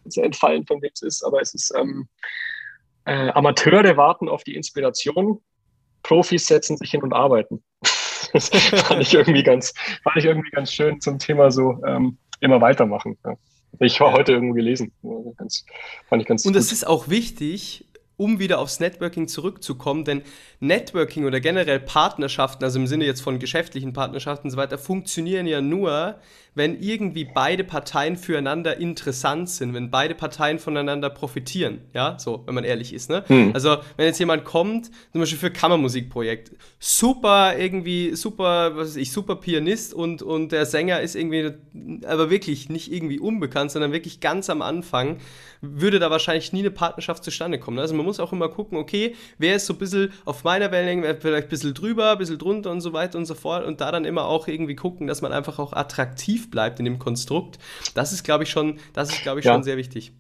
[0.05, 2.09] entfallen, von wem es ist, aber es ist, ähm,
[3.05, 5.41] äh, Amateure warten auf die Inspiration,
[6.03, 7.63] Profis setzen sich hin und arbeiten.
[8.33, 12.61] das fand ich irgendwie ganz, fand ich irgendwie ganz schön zum Thema so ähm, immer
[12.61, 13.19] weitermachen.
[13.25, 13.35] Ja.
[13.81, 14.93] Ich war heute irgendwo gelesen.
[15.37, 15.65] Ganz,
[16.09, 17.87] fand ich ganz Und es ist auch wichtig,
[18.17, 20.23] um wieder aufs Networking zurückzukommen, denn
[20.61, 25.47] Networking oder generell Partnerschaften, also im Sinne jetzt von geschäftlichen Partnerschaften und so weiter, funktionieren
[25.47, 26.21] ja nur,
[26.55, 32.55] wenn irgendwie beide Parteien füreinander interessant sind, wenn beide Parteien voneinander profitieren, ja, so, wenn
[32.55, 33.25] man ehrlich ist, ne?
[33.27, 33.53] Hm.
[33.55, 39.13] Also, wenn jetzt jemand kommt, zum Beispiel für Kammermusikprojekt, super irgendwie, super, was weiß ich,
[39.13, 41.53] super Pianist und, und der Sänger ist irgendwie,
[42.07, 45.19] aber wirklich nicht irgendwie unbekannt, sondern wirklich ganz am Anfang,
[45.63, 47.79] würde da wahrscheinlich nie eine Partnerschaft zustande kommen.
[47.79, 51.03] Also man muss auch immer gucken, okay, wer ist so ein bisschen auf meiner Wellenlänge,
[51.05, 53.81] wer vielleicht ein bisschen drüber, ein bisschen drunter und so weiter und so fort und
[53.81, 56.99] da dann immer auch irgendwie gucken, dass man einfach auch attraktiv aktiv bleibt in dem
[56.99, 57.59] Konstrukt.
[57.95, 59.53] Das ist, glaube ich, schon, das ist, glaube ich, ja.
[59.53, 60.13] schon sehr wichtig.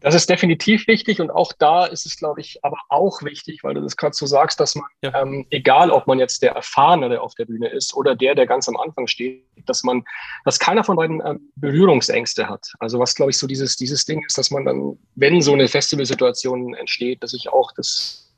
[0.00, 3.72] Das ist definitiv wichtig und auch da ist es, glaube ich, aber auch wichtig, weil
[3.72, 5.22] du das gerade so sagst, dass man, ja.
[5.22, 8.46] ähm, egal ob man jetzt der Erfahrene, der auf der Bühne ist oder der, der
[8.46, 10.04] ganz am Anfang steht, dass man,
[10.44, 12.66] dass keiner von beiden ähm, Berührungsängste hat.
[12.80, 15.66] Also was, glaube ich, so dieses, dieses Ding ist, dass man dann, wenn so eine
[15.66, 18.30] Festivalsituation entsteht, dass ich auch das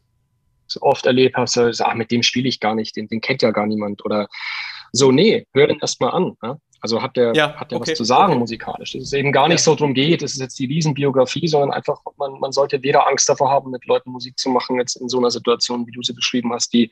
[0.80, 3.50] oft erlebt habe, so, ah, mit dem spiele ich gar nicht, den, den kennt ja
[3.50, 4.28] gar niemand oder
[4.92, 6.36] so, nee, hör den erstmal an.
[6.42, 6.58] Ja?
[6.80, 8.40] Also hat der, ja, hat der okay, was zu sagen okay.
[8.40, 8.92] musikalisch.
[8.92, 9.64] Dass es eben gar nicht ja.
[9.64, 13.28] so darum geht, es ist jetzt die Riesenbiografie, sondern einfach, man, man sollte weder Angst
[13.28, 16.12] davor haben, mit Leuten Musik zu machen, jetzt in so einer Situation, wie du sie
[16.12, 16.90] beschrieben hast, die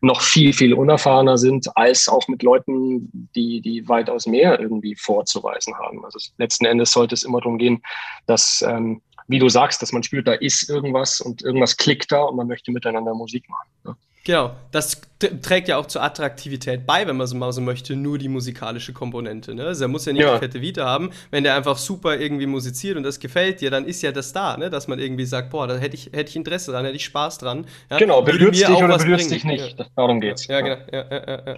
[0.00, 5.74] noch viel, viel unerfahrener sind, als auch mit Leuten, die, die weitaus mehr irgendwie vorzuweisen
[5.78, 6.04] haben.
[6.04, 7.82] Also letzten Endes sollte es immer darum gehen,
[8.26, 12.22] dass, ähm, wie du sagst, dass man spürt, da ist irgendwas und irgendwas klickt da
[12.22, 13.68] und man möchte miteinander Musik machen.
[13.86, 13.96] Ja.
[14.22, 18.18] Genau, das trägt ja auch zur Attraktivität bei, wenn man so mal so möchte, nur
[18.18, 19.54] die musikalische Komponente.
[19.54, 19.64] Ne?
[19.64, 20.30] Also er muss ja nicht ja.
[20.30, 21.10] eine fette Vita haben.
[21.30, 24.58] Wenn der einfach super irgendwie musiziert und das gefällt dir, dann ist ja das da,
[24.58, 24.68] ne?
[24.68, 27.38] dass man irgendwie sagt, boah, da hätte ich, hätte ich Interesse dran, hätte ich Spaß
[27.38, 27.66] dran.
[27.90, 27.96] Ja?
[27.96, 29.78] Genau, berührst dich oder berührst dich nicht.
[29.78, 29.86] Ja.
[29.96, 30.46] Darum geht's.
[30.48, 31.56] Ja, genau.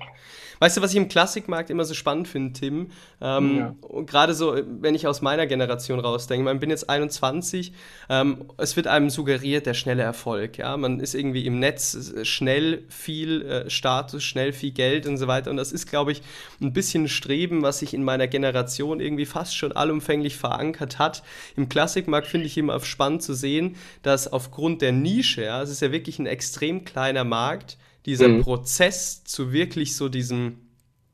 [0.62, 2.90] Weißt du, was ich im Klassikmarkt immer so spannend finde, Tim?
[3.20, 3.74] Ähm, ja.
[4.06, 7.72] Gerade so, wenn ich aus meiner Generation rausdenke, ich bin jetzt 21,
[8.08, 10.58] ähm, es wird einem suggeriert, der schnelle Erfolg.
[10.58, 10.76] Ja?
[10.76, 15.50] Man ist irgendwie im Netz schnell viel äh, Status, schnell viel Geld und so weiter.
[15.50, 16.22] Und das ist, glaube ich,
[16.60, 21.24] ein bisschen ein Streben, was sich in meiner Generation irgendwie fast schon allumfänglich verankert hat.
[21.56, 25.82] Im Klassikmarkt finde ich immer spannend zu sehen, dass aufgrund der Nische, ja, es ist
[25.82, 28.42] ja wirklich ein extrem kleiner Markt, dieser mhm.
[28.42, 30.58] Prozess zu wirklich so diesem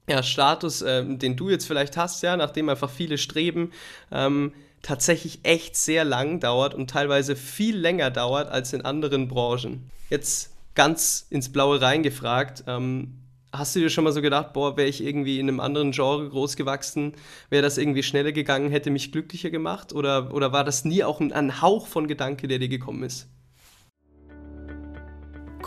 [0.09, 3.73] ja, Status, ähm, den du jetzt vielleicht hast, ja, nachdem einfach viele streben,
[4.11, 9.91] ähm, tatsächlich echt sehr lang dauert und teilweise viel länger dauert als in anderen Branchen.
[10.09, 13.15] Jetzt ganz ins Blaue reingefragt, ähm,
[13.53, 16.29] hast du dir schon mal so gedacht, boah, wäre ich irgendwie in einem anderen Genre
[16.29, 17.15] groß gewachsen,
[17.51, 19.93] wäre das irgendwie schneller gegangen, hätte mich glücklicher gemacht?
[19.93, 23.29] Oder, oder war das nie auch ein, ein Hauch von Gedanke, der dir gekommen ist?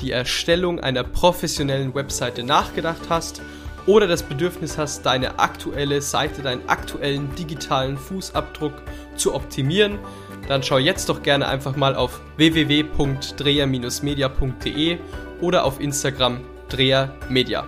[0.00, 3.40] die Erstellung einer professionellen Webseite nachgedacht hast
[3.86, 8.74] oder das Bedürfnis hast, deine aktuelle Seite, deinen aktuellen digitalen Fußabdruck
[9.16, 9.98] zu optimieren,
[10.48, 14.98] dann schau jetzt doch gerne einfach mal auf www.dreher-media.de
[15.40, 17.66] oder auf Instagram drehermedia.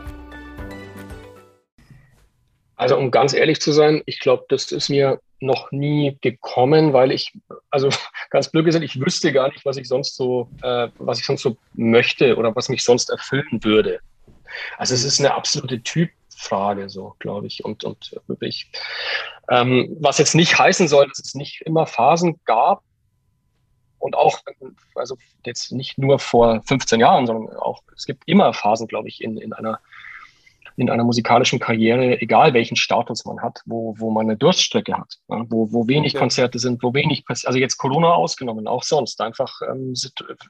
[2.77, 7.13] Also um ganz ehrlich zu sein, ich glaube, das ist mir noch nie gekommen, weil
[7.13, 7.33] ich,
[7.71, 7.91] also
[8.31, 11.43] ganz blöd gesagt, ich wüsste gar nicht, was ich sonst so, äh, was ich sonst
[11.43, 14.01] so möchte oder was mich sonst erfüllen würde.
[14.79, 17.65] Also es ist eine absolute Typfrage, so glaube ich.
[17.65, 18.71] Und, und wirklich,
[19.51, 22.83] ähm, was jetzt nicht heißen soll, dass es nicht immer Phasen gab,
[24.03, 24.41] und auch,
[24.97, 29.23] also jetzt nicht nur vor 15 Jahren, sondern auch, es gibt immer Phasen, glaube ich,
[29.23, 29.79] in, in einer
[30.77, 35.19] in einer musikalischen Karriere, egal welchen Status man hat, wo, wo man eine Durststrecke hat,
[35.29, 39.61] ja, wo, wo wenig Konzerte sind, wo wenig, also jetzt Corona ausgenommen, auch sonst, einfach
[39.71, 39.95] ähm,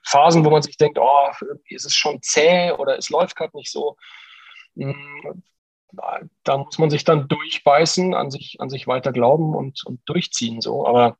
[0.04, 1.28] Phasen, wo man sich denkt, oh,
[1.68, 3.96] ist es schon zäh oder es läuft gerade nicht so.
[4.76, 5.42] Hm,
[6.44, 10.60] da muss man sich dann durchbeißen, an sich, an sich weiter glauben und, und durchziehen,
[10.60, 10.86] so.
[10.86, 11.16] Aber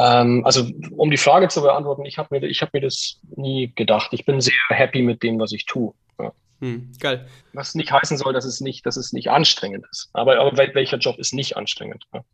[0.00, 4.12] ähm, also, um die Frage zu beantworten, ich habe mir, hab mir das nie gedacht.
[4.12, 5.92] Ich bin sehr happy mit dem, was ich tue.
[6.18, 6.32] Ja.
[6.60, 7.26] Hm, geil.
[7.52, 10.10] Was nicht heißen soll, dass es nicht, dass es nicht anstrengend ist.
[10.12, 12.04] Aber, aber welcher Job ist nicht anstrengend?
[12.12, 12.24] Ja?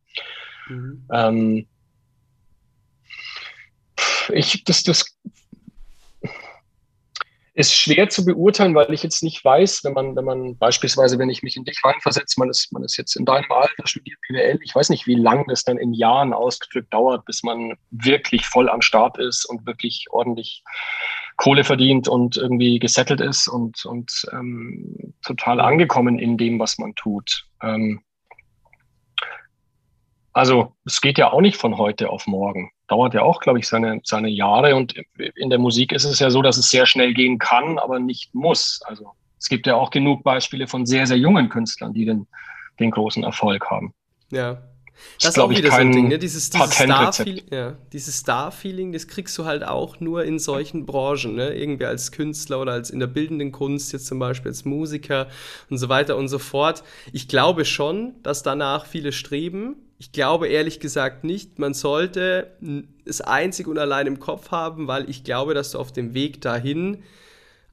[0.69, 1.09] Mhm.
[1.13, 1.67] Ähm,
[4.31, 5.17] ich, das, das
[7.55, 11.31] ist schwer zu beurteilen, weil ich jetzt nicht weiß, wenn man, wenn man beispielsweise, wenn
[11.31, 14.59] ich mich in dich reinversetze, man ist, man ist jetzt in deinem Alter, studiert BWL,
[14.63, 18.69] ich weiß nicht, wie lange das dann in Jahren ausgedrückt dauert, bis man wirklich voll
[18.69, 20.63] am Start ist und wirklich ordentlich
[21.37, 26.95] Kohle verdient und irgendwie gesettelt ist und, und ähm, total angekommen in dem, was man
[26.95, 27.47] tut.
[27.63, 28.01] Ähm,
[30.33, 32.71] also es geht ja auch nicht von heute auf morgen.
[32.89, 34.77] Dauert ja auch, glaube ich, seine, seine Jahre.
[34.77, 34.95] Und
[35.35, 38.35] in der Musik ist es ja so, dass es sehr schnell gehen kann, aber nicht
[38.35, 38.81] muss.
[38.85, 42.27] Also es gibt ja auch genug Beispiele von sehr, sehr jungen Künstlern, die den,
[42.81, 43.95] den großen Erfolg haben.
[44.31, 44.63] Ja,
[45.21, 46.19] das ist auch wieder so ein Ding, ne?
[46.19, 51.35] Dieses, dieses Star-Feeling, ja, dieses Star-Feeling, das kriegst du halt auch nur in solchen Branchen,
[51.35, 51.55] ne?
[51.55, 55.29] Irgendwie als Künstler oder als in der bildenden Kunst, jetzt zum Beispiel als Musiker
[55.71, 56.83] und so weiter und so fort.
[57.13, 59.77] Ich glaube schon, dass danach viele streben.
[59.99, 62.53] Ich glaube ehrlich gesagt nicht, man sollte
[63.05, 66.43] es einzig und allein im Kopf haben, weil ich glaube, dass du auf dem Weg
[66.43, 67.03] dahin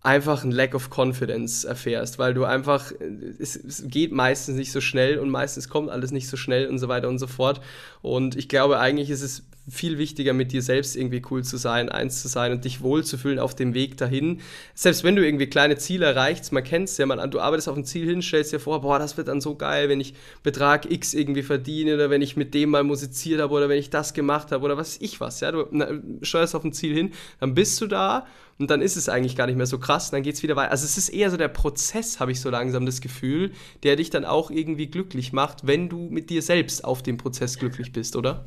[0.04, 2.92] einfach ein Lack of Confidence erfährst, weil du einfach,
[3.39, 6.78] es, es, geht meistens nicht so schnell und meistens kommt alles nicht so schnell und
[6.78, 7.62] so weiter und so fort.
[8.02, 11.88] Und ich glaube, eigentlich ist es viel wichtiger, mit dir selbst irgendwie cool zu sein,
[11.89, 14.41] eins zu sein und dich wohlzufühlen auf dem Weg dahin.
[14.73, 17.78] Selbst wenn du irgendwie kleine Ziele erreichst, man kennt es ja, man, du arbeitest auf
[17.78, 20.91] ein Ziel hin, stellst dir vor, boah, das wird dann so geil, wenn ich Betrag
[20.91, 24.13] X irgendwie verdiene oder wenn ich mit dem mal musiziert habe oder wenn ich das
[24.13, 25.88] gemacht habe oder was ich was, ja, du na,
[26.21, 28.28] steuerst auf ein Ziel hin, dann bist du da
[28.60, 30.71] und dann ist es eigentlich gar nicht mehr so krass, dann geht es wieder weiter.
[30.71, 33.52] Also es ist eher so der Prozess, habe ich so langsam das Gefühl,
[33.84, 37.58] der dich dann auch irgendwie glücklich macht, wenn du mit dir selbst auf dem Prozess
[37.58, 38.45] glücklich bist, oder?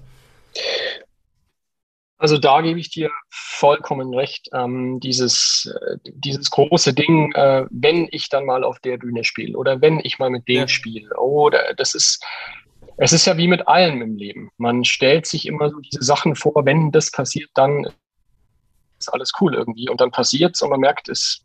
[2.19, 4.49] Also da gebe ich dir vollkommen recht.
[4.55, 9.57] Ähm, dieses, äh, dieses große Ding, äh, wenn ich dann mal auf der Bühne spiele
[9.57, 10.69] oder wenn ich mal mit dem ja.
[10.69, 12.25] spiele, oder das ist,
[12.97, 14.51] es ist ja wie mit allem im Leben.
[14.57, 17.87] Man stellt sich immer so diese Sachen vor, wenn das passiert, dann
[18.99, 19.91] ist alles cool irgendwie.
[19.91, 21.45] Und dann passiert es und man merkt, es,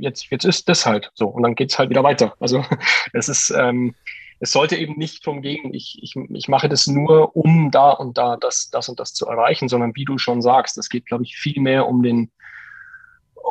[0.00, 1.28] jetzt, jetzt ist das halt so.
[1.28, 2.34] Und dann geht es halt wieder weiter.
[2.40, 2.64] Also
[3.12, 3.94] es ist, ähm,
[4.40, 8.18] es sollte eben nicht darum gehen, ich, ich, ich mache das nur, um da und
[8.18, 11.24] da das, das und das zu erreichen, sondern wie du schon sagst, es geht, glaube
[11.24, 12.30] ich, viel mehr um den,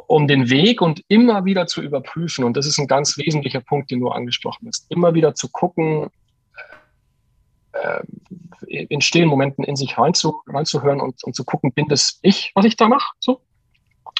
[0.07, 2.45] um den Weg und immer wieder zu überprüfen.
[2.45, 4.85] Und das ist ein ganz wesentlicher Punkt, den du angesprochen hast.
[4.89, 6.09] Immer wieder zu gucken,
[7.73, 8.03] äh,
[8.67, 12.65] in stillen Momenten in sich reinzu, reinzuhören und, und zu gucken, bin das ich, was
[12.65, 13.11] ich da mache?
[13.19, 13.41] So?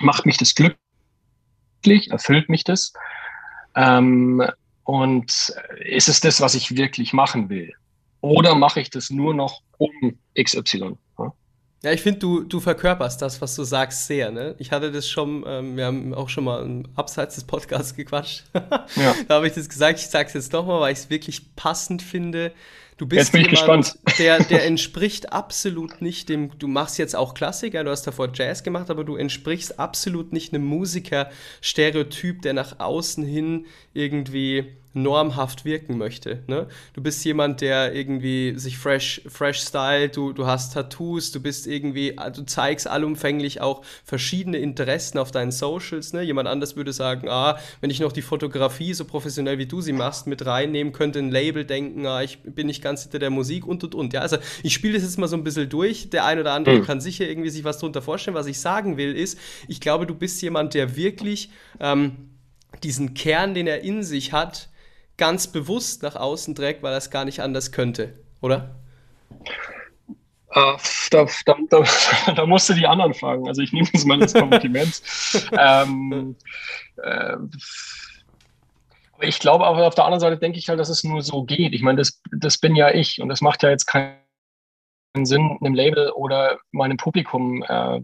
[0.02, 2.12] Macht mich das glücklich?
[2.12, 2.94] Erfüllt mich das?
[3.76, 4.44] Ähm,
[4.88, 7.74] und ist es das, was ich wirklich machen will?
[8.22, 9.92] Oder mache ich das nur noch um
[10.42, 10.96] XY?
[11.20, 11.34] Ja?
[11.84, 14.32] Ja, ich finde, du, du verkörperst das, was du sagst, sehr.
[14.32, 14.56] Ne?
[14.60, 18.46] Ich hatte das schon, ähm, wir haben auch schon mal abseits des Podcasts gequatscht.
[18.96, 19.14] ja.
[19.28, 22.02] Da habe ich das gesagt, ich sage es jetzt nochmal, weil ich es wirklich passend
[22.02, 22.54] finde.
[22.98, 27.92] Du bist jemand, der, der entspricht absolut nicht dem, du machst jetzt auch Klassiker, du
[27.92, 33.68] hast davor Jazz gemacht, aber du entsprichst absolut nicht einem Musiker-Stereotyp, der nach außen hin
[33.94, 36.44] irgendwie normhaft wirken möchte.
[36.48, 36.68] Ne?
[36.94, 41.68] Du bist jemand, der irgendwie sich fresh, fresh stylt, du, du hast Tattoos, du bist
[41.68, 46.14] irgendwie, du zeigst allumfänglich auch verschiedene Interessen auf deinen Socials.
[46.14, 46.24] Ne?
[46.24, 49.94] Jemand anders würde sagen, ah, wenn ich noch die Fotografie so professionell wie du sie
[49.94, 53.66] machst mit reinnehmen könnte, ein Label denken, ah, ich bin nicht ganz hinter der Musik
[53.66, 54.14] und und und.
[54.14, 56.10] Ja, also ich spiele das jetzt mal so ein bisschen durch.
[56.10, 56.86] Der ein oder andere mhm.
[56.86, 58.36] kann sicher irgendwie sich was darunter vorstellen.
[58.36, 62.30] Was ich sagen will, ist, ich glaube, du bist jemand, der wirklich ähm,
[62.84, 64.70] diesen Kern, den er in sich hat,
[65.18, 68.76] ganz bewusst nach außen trägt, weil er es gar nicht anders könnte, oder?
[70.56, 70.78] Uh,
[71.12, 71.84] da, da, da,
[72.36, 73.48] da, musst du die anderen fragen.
[73.48, 75.02] Also ich nehme es mal als Kompliment.
[75.58, 76.36] ähm,
[77.04, 77.38] äh,
[79.20, 81.74] ich glaube aber auf der anderen Seite denke ich halt, dass es nur so geht.
[81.74, 84.16] Ich meine, das, das bin ja ich und das macht ja jetzt keinen
[85.24, 88.02] Sinn, einem Label oder meinem Publikum äh,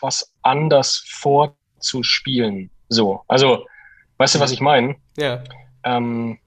[0.00, 2.70] was anders vorzuspielen.
[2.88, 3.66] So, also,
[4.16, 4.96] weißt du, was ich meine?
[5.16, 5.42] Ja.
[5.84, 6.38] Ähm,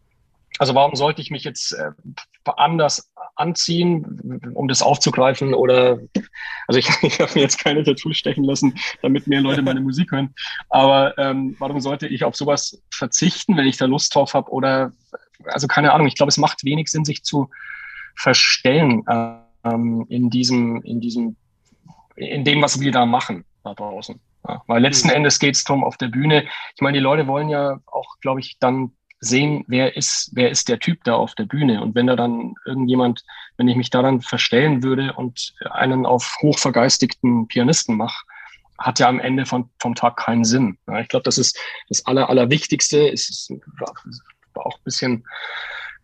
[0.60, 1.92] also warum sollte ich mich jetzt äh,
[2.46, 5.54] anders anziehen, um das aufzugreifen?
[5.54, 6.00] Oder
[6.68, 10.12] also ich, ich habe mir jetzt keine Tattoos stechen lassen, damit mehr Leute meine Musik
[10.12, 10.34] hören.
[10.70, 14.52] Aber ähm, warum sollte ich auf sowas verzichten, wenn ich da Lust drauf habe?
[14.52, 14.92] Oder
[15.46, 16.08] also keine Ahnung.
[16.08, 17.50] Ich glaube, es macht wenig Sinn, sich zu
[18.16, 19.04] verstellen
[19.64, 21.36] ähm, in diesem, in diesem,
[22.16, 24.20] in dem, was wir da machen da draußen.
[24.48, 25.16] Ja, weil letzten mhm.
[25.16, 26.46] Endes geht es darum auf der Bühne.
[26.76, 30.70] Ich meine, die Leute wollen ja auch, glaube ich, dann sehen, wer ist, wer ist
[30.70, 31.82] der Typ da auf der Bühne.
[31.82, 33.24] Und wenn da dann irgendjemand,
[33.58, 38.26] wenn ich mich daran verstellen würde und einen auf hochvergeistigten Pianisten mache,
[38.78, 40.78] hat ja am Ende von, vom Tag keinen Sinn.
[40.88, 43.10] Ja, ich glaube, das ist das Aller, Allerwichtigste.
[43.12, 43.52] Es ist,
[44.56, 45.26] auch ein bisschen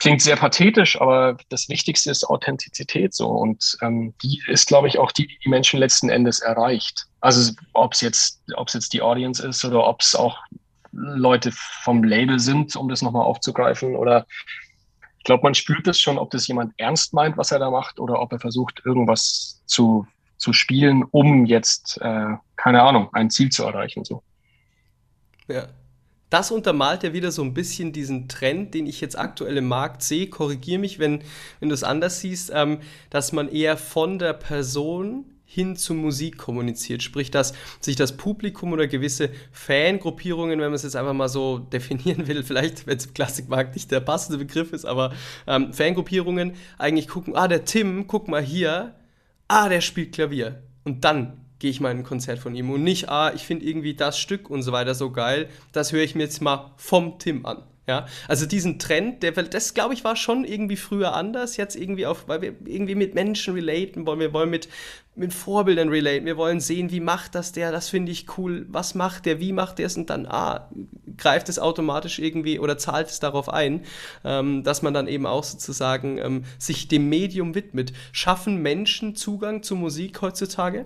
[0.02, 3.28] klingt sehr pathetisch, aber das Wichtigste ist Authentizität so.
[3.28, 7.06] Und ähm, die ist, glaube ich, auch die, die die Menschen letzten Endes erreicht.
[7.20, 10.40] Also ob es jetzt, ob es jetzt die Audience ist oder ob es auch
[10.92, 13.96] Leute vom Label sind, um das nochmal aufzugreifen.
[13.96, 14.26] Oder
[15.18, 18.00] ich glaube, man spürt es schon, ob das jemand ernst meint, was er da macht,
[18.00, 23.50] oder ob er versucht, irgendwas zu, zu spielen, um jetzt, äh, keine Ahnung, ein Ziel
[23.50, 24.04] zu erreichen.
[24.04, 24.24] So.
[25.48, 25.68] Ja,
[26.32, 30.02] das untermalt ja wieder so ein bisschen diesen Trend, den ich jetzt aktuell im Markt
[30.02, 30.28] sehe.
[30.28, 31.24] Korrigiere mich, wenn,
[31.60, 36.38] wenn du es anders siehst, ähm, dass man eher von der Person hin zur Musik
[36.38, 37.04] kommuniziert.
[37.04, 41.60] Sprich, dass sich das Publikum oder gewisse Fangruppierungen, wenn man es jetzt einfach mal so
[41.74, 45.14] definieren will, vielleicht, wenn es im Klassikmarkt nicht der passende Begriff ist, aber
[45.48, 48.96] ähm, Fangruppierungen eigentlich gucken, ah, der Tim, guck mal hier,
[49.50, 50.64] ah, der spielt Klavier.
[50.86, 53.66] Und dann gehe ich mal in ein Konzert von ihm und nicht, ah, ich finde
[53.66, 57.20] irgendwie das Stück und so weiter so geil, das höre ich mir jetzt mal vom
[57.20, 57.64] Tim an.
[57.88, 62.06] Ja, also diesen Trend, der, das glaube ich war schon irgendwie früher anders, jetzt irgendwie
[62.06, 64.70] auf, weil wir irgendwie mit Menschen relaten wollen, wir wollen mit,
[65.16, 68.94] mit Vorbildern relaten, wir wollen sehen, wie macht das der, das finde ich cool, was
[68.94, 69.98] macht der, wie macht der es?
[69.98, 70.70] Und dann, ah,
[71.18, 73.84] greift es automatisch irgendwie oder zahlt es darauf ein,
[74.24, 77.94] ähm, dass man dann eben auch sozusagen ähm, sich dem Medium widmet.
[78.12, 80.86] Schaffen Menschen Zugang zu Musik heutzutage?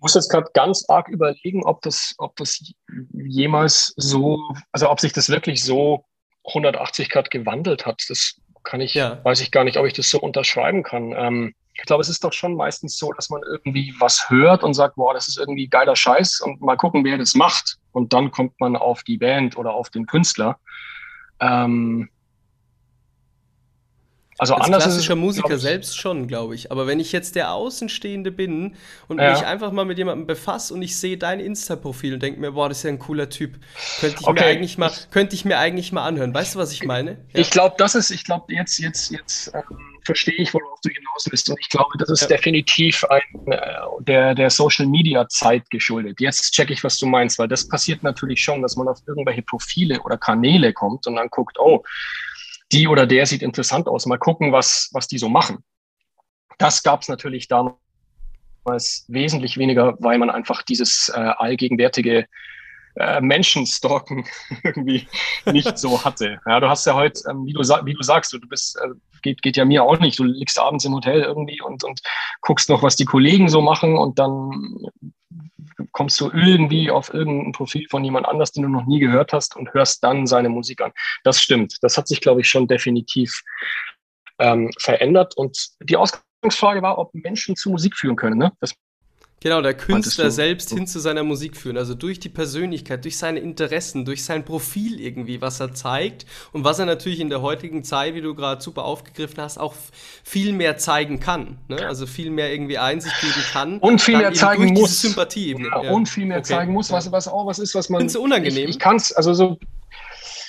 [0.00, 2.72] Muss jetzt gerade ganz arg überlegen, ob das, ob das
[3.12, 4.40] jemals so,
[4.72, 6.04] also ob sich das wirklich so
[6.46, 8.02] 180 Grad gewandelt hat.
[8.08, 9.22] Das kann ich, ja.
[9.24, 11.12] weiß ich gar nicht, ob ich das so unterschreiben kann.
[11.16, 14.74] Ähm, ich glaube, es ist doch schon meistens so, dass man irgendwie was hört und
[14.74, 17.78] sagt, boah, das ist irgendwie geiler Scheiß und mal gucken, wer das macht.
[17.92, 20.58] Und dann kommt man auf die Band oder auf den Künstler.
[21.40, 22.10] Ähm,
[24.40, 26.72] also Als anders klassischer ist, Musiker ich, selbst schon, glaube ich.
[26.72, 28.74] Aber wenn ich jetzt der Außenstehende bin
[29.06, 29.32] und ja.
[29.32, 32.70] mich einfach mal mit jemandem befasse und ich sehe dein Insta-Profil und denke mir, boah,
[32.70, 33.58] das ist ja ein cooler Typ,
[34.00, 34.40] könnte ich okay.
[34.40, 36.32] mir eigentlich mal, könnte ich mir eigentlich mal anhören.
[36.32, 37.18] Weißt du, was ich meine?
[37.34, 37.40] Ja.
[37.40, 41.26] Ich glaube, das ist, ich glaube, jetzt, jetzt, jetzt ähm, verstehe ich, worauf du hinaus
[41.30, 41.50] willst.
[41.50, 42.28] Und ich glaube, das ist ja.
[42.28, 43.60] definitiv ein, äh,
[44.00, 46.18] der, der Social Media Zeit geschuldet.
[46.18, 49.42] Jetzt checke ich, was du meinst, weil das passiert natürlich schon, dass man auf irgendwelche
[49.42, 51.82] Profile oder Kanäle kommt und dann guckt, oh,
[52.72, 55.64] die oder der sieht interessant aus, mal gucken, was, was die so machen.
[56.58, 57.76] Das gab es natürlich damals
[59.08, 62.26] wesentlich weniger, weil man einfach dieses äh, allgegenwärtige
[62.96, 64.26] äh, Menschenstalken
[64.62, 65.06] irgendwie
[65.46, 66.40] nicht so hatte.
[66.46, 68.88] Ja, du hast ja heute, ähm, wie, du, wie du sagst, du, bist, äh,
[69.22, 70.18] geht, geht ja mir auch nicht.
[70.18, 72.00] Du liegst abends im Hotel irgendwie und, und
[72.40, 74.50] guckst noch, was die Kollegen so machen und dann
[75.92, 79.56] kommst du irgendwie auf irgendein Profil von jemand anders, den du noch nie gehört hast
[79.56, 80.92] und hörst dann seine Musik an.
[81.24, 81.76] Das stimmt.
[81.82, 83.42] Das hat sich, glaube ich, schon definitiv
[84.38, 85.36] ähm, verändert.
[85.36, 88.38] Und die Ausgangsfrage war, ob Menschen zu Musik führen können.
[88.38, 88.52] Ne?
[88.60, 88.74] Das
[89.42, 91.78] Genau, der Künstler selbst hin zu seiner Musik führen.
[91.78, 96.64] Also durch die Persönlichkeit, durch seine Interessen, durch sein Profil irgendwie, was er zeigt und
[96.64, 99.74] was er natürlich in der heutigen Zeit, wie du gerade super aufgegriffen hast, auch
[100.24, 101.56] viel mehr zeigen kann.
[101.68, 101.86] Ne?
[101.86, 103.78] Also viel mehr irgendwie Einsicht geben kann.
[103.78, 105.00] Und viel mehr zeigen muss.
[105.00, 105.64] Sympathie eben.
[105.64, 105.90] Ja, ja.
[105.90, 106.48] Und viel mehr okay.
[106.48, 108.00] zeigen muss, was, was auch was ist, was man.
[108.00, 108.64] Findest du unangenehm?
[108.64, 109.58] Ich, ich kann es, also so.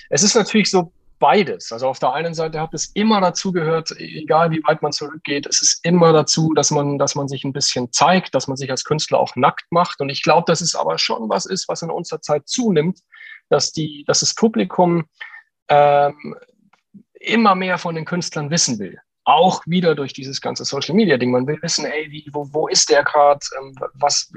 [0.10, 1.72] Es ist natürlich so beides.
[1.72, 5.46] Also auf der einen Seite hat es immer dazu gehört, egal wie weit man zurückgeht,
[5.46, 8.70] es ist immer dazu, dass man, dass man sich ein bisschen zeigt, dass man sich
[8.70, 10.02] als Künstler auch nackt macht.
[10.02, 13.00] Und ich glaube, dass es aber schon was ist, was in unserer Zeit zunimmt,
[13.50, 15.06] dass die, dass das Publikum
[15.70, 16.36] ähm,
[17.14, 18.98] immer mehr von den Künstlern wissen will.
[19.24, 21.30] Auch wieder durch dieses ganze Social Media Ding.
[21.30, 23.40] Man will wissen, ey, wie, wo, wo ist der gerade?
[23.60, 24.32] Ähm, was,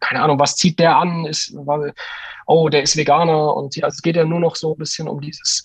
[0.00, 1.24] keine Ahnung, was zieht der an?
[1.26, 1.54] Ist,
[2.46, 5.20] oh, der ist Veganer und ja, es geht ja nur noch so ein bisschen um
[5.20, 5.62] dieses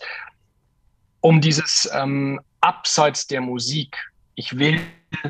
[1.21, 3.97] um dieses ähm, Abseits der Musik.
[4.35, 4.79] Ich will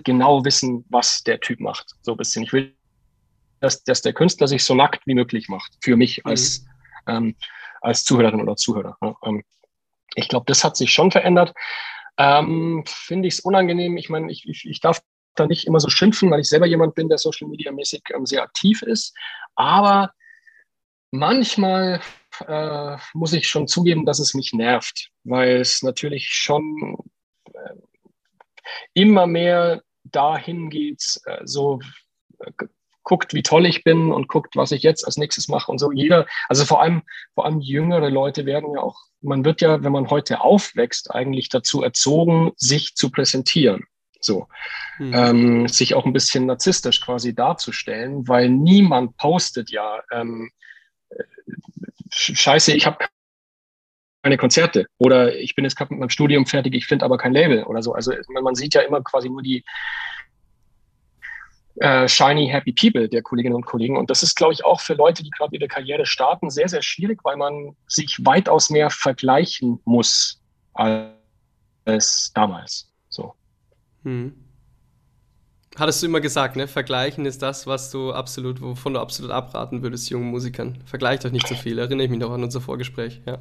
[0.04, 1.96] genau wissen, was der Typ macht.
[2.02, 2.44] So ein bisschen.
[2.44, 2.76] Ich will,
[3.60, 5.74] dass, dass der Künstler sich so nackt wie möglich macht.
[5.82, 6.32] Für mich mhm.
[6.32, 6.66] als,
[7.08, 7.36] ähm,
[7.82, 8.98] als Zuhörerin oder Zuhörer.
[9.02, 9.16] Ne?
[9.24, 9.44] Ähm,
[10.16, 11.54] ich glaube, das hat sich schon verändert.
[12.18, 13.98] Ähm, Finde ich es unangenehm.
[13.98, 15.02] Ich meine, ich, ich, ich darf
[15.36, 18.26] da nicht immer so schimpfen, weil ich selber jemand bin, der Social Media mäßig ähm,
[18.26, 19.16] sehr aktiv ist.
[19.56, 20.12] Aber
[21.12, 22.02] manchmal
[22.48, 26.98] äh, muss ich schon zugeben, dass es mich nervt, weil es natürlich schon
[27.54, 27.76] äh,
[28.94, 31.80] immer mehr dahin geht, äh, so
[32.40, 32.52] äh,
[33.04, 35.92] guckt, wie toll ich bin und guckt, was ich jetzt als nächstes mache und so.
[35.92, 37.02] Jeder, also vor allem,
[37.34, 41.50] vor allem jüngere Leute werden ja auch, man wird ja, wenn man heute aufwächst, eigentlich
[41.50, 43.86] dazu erzogen, sich zu präsentieren.
[44.22, 44.48] So,
[45.00, 45.14] mhm.
[45.16, 50.52] ähm, sich auch ein bisschen narzisstisch quasi darzustellen, weil niemand postet ja, ähm,
[52.12, 53.06] scheiße, ich habe
[54.24, 57.34] keine Konzerte oder ich bin jetzt gerade mit meinem Studium fertig, ich finde aber kein
[57.34, 57.94] Label oder so.
[57.94, 59.64] Also man sieht ja immer quasi nur die
[61.78, 64.96] äh, shiny happy people der Kolleginnen und Kollegen und das ist, glaube ich, auch für
[64.96, 69.80] Leute, die gerade ihre Karriere starten, sehr, sehr schwierig, weil man sich weitaus mehr vergleichen
[69.86, 70.42] muss
[70.74, 72.92] als damals.
[73.08, 73.34] So.
[74.04, 74.49] Hm.
[75.80, 76.68] Hattest du immer gesagt, ne?
[76.68, 80.78] Vergleichen ist das, was du absolut, wovon du absolut abraten würdest, jungen Musikern.
[80.86, 81.80] Vergleicht euch nicht zu so viel.
[81.80, 83.22] Erinnere ich mich noch an unser Vorgespräch.
[83.26, 83.40] Ja,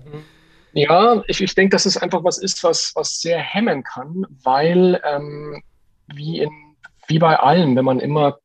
[0.72, 5.01] ja ich, ich denke, dass es einfach was ist, was, was sehr hemmen kann, weil
[5.05, 5.61] ähm,
[6.14, 6.51] wie, in,
[7.09, 8.39] wie bei allem, wenn man immer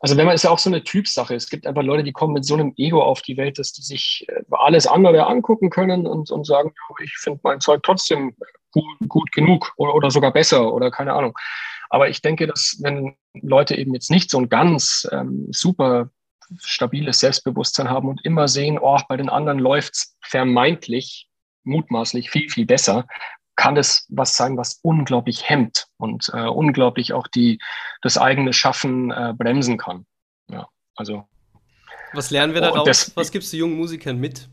[0.00, 1.34] also wenn man ist ja auch so eine Typsache.
[1.34, 3.82] Es gibt einfach Leute, die kommen mit so einem Ego auf die Welt, dass die
[3.82, 6.72] sich äh, alles andere angucken können und, und sagen,
[7.02, 8.34] ich finde mein Zeug trotzdem
[8.72, 11.34] gut, gut genug oder, oder, sogar besser oder keine Ahnung.
[11.90, 16.08] Aber ich denke, dass wenn Leute eben jetzt nicht so ein ganz ähm, super
[16.58, 21.28] stabiles Selbstbewusstsein haben und immer sehen, oh, bei den anderen läuft's vermeintlich,
[21.64, 23.06] mutmaßlich viel, viel besser,
[23.56, 27.58] kann das was sein, was unglaublich hemmt und äh, unglaublich auch die,
[28.02, 30.06] das eigene Schaffen äh, bremsen kann.
[30.48, 31.28] Ja, also.
[32.12, 32.86] Was lernen wir daraus?
[32.86, 34.48] Das, was gibst du jungen Musikern mit?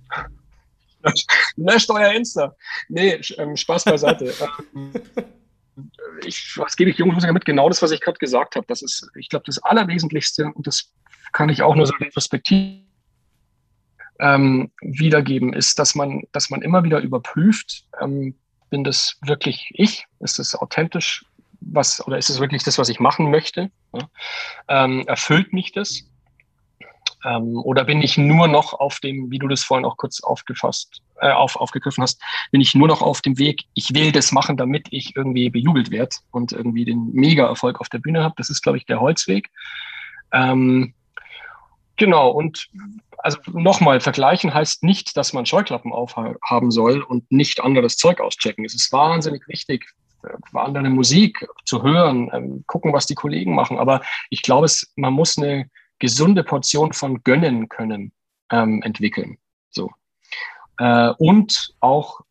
[1.55, 2.55] Löscht euer Insta.
[2.89, 4.33] Nee, ähm, Spaß beiseite.
[6.27, 7.45] Ich, was gebe ich jungen Musikern mit?
[7.45, 8.65] Genau das, was ich gerade gesagt habe.
[8.67, 10.91] Das ist, ich glaube, das Allerwesentlichste und das
[11.31, 12.81] kann ich auch nur so retrospektiv
[14.19, 18.35] ähm, wiedergeben, ist, dass man, dass man immer wieder überprüft, ähm,
[18.69, 20.05] bin das wirklich ich?
[20.19, 21.25] Ist es authentisch?
[21.59, 23.71] Was, oder ist es wirklich das, was ich machen möchte?
[23.93, 24.09] Ja?
[24.67, 26.03] Ähm, erfüllt mich das?
[27.27, 31.01] Ähm, oder bin ich nur noch auf dem, wie du das vorhin auch kurz aufgefasst,
[31.19, 32.21] äh, auf, aufgegriffen hast,
[32.51, 35.91] bin ich nur noch auf dem Weg, ich will das machen, damit ich irgendwie bejubelt
[35.91, 38.35] werde und irgendwie den Mega-Erfolg auf der Bühne habe.
[38.37, 39.49] Das ist, glaube ich, der Holzweg.
[40.31, 40.93] Ähm,
[41.97, 42.69] genau, und
[43.17, 48.63] also nochmal, vergleichen heißt nicht, dass man Scheuklappen aufhaben soll und nicht anderes Zeug auschecken.
[48.63, 49.85] Es ist wahnsinnig wichtig,
[50.23, 53.79] äh, andere Musik zu hören, ähm, gucken, was die Kollegen machen.
[53.79, 55.69] Aber ich glaube, man muss eine
[55.99, 58.11] gesunde Portion von gönnen können
[58.51, 59.37] ähm, entwickeln.
[59.69, 59.91] So.
[60.77, 62.21] Äh, und auch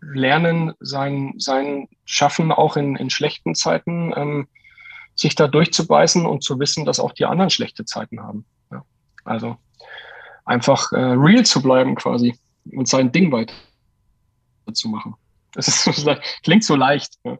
[0.00, 4.48] lernen, sein, sein Schaffen auch in, in schlechten Zeiten, ähm,
[5.14, 8.44] sich da durchzubeißen und zu wissen, dass auch die anderen schlechte Zeiten haben.
[8.70, 8.84] Ja.
[9.24, 9.56] Also
[10.44, 12.38] einfach äh, real zu bleiben quasi
[12.72, 13.54] und sein Ding weiter
[14.72, 15.14] zu machen.
[15.54, 16.06] Das ist,
[16.44, 17.14] klingt so leicht.
[17.24, 17.38] Ja.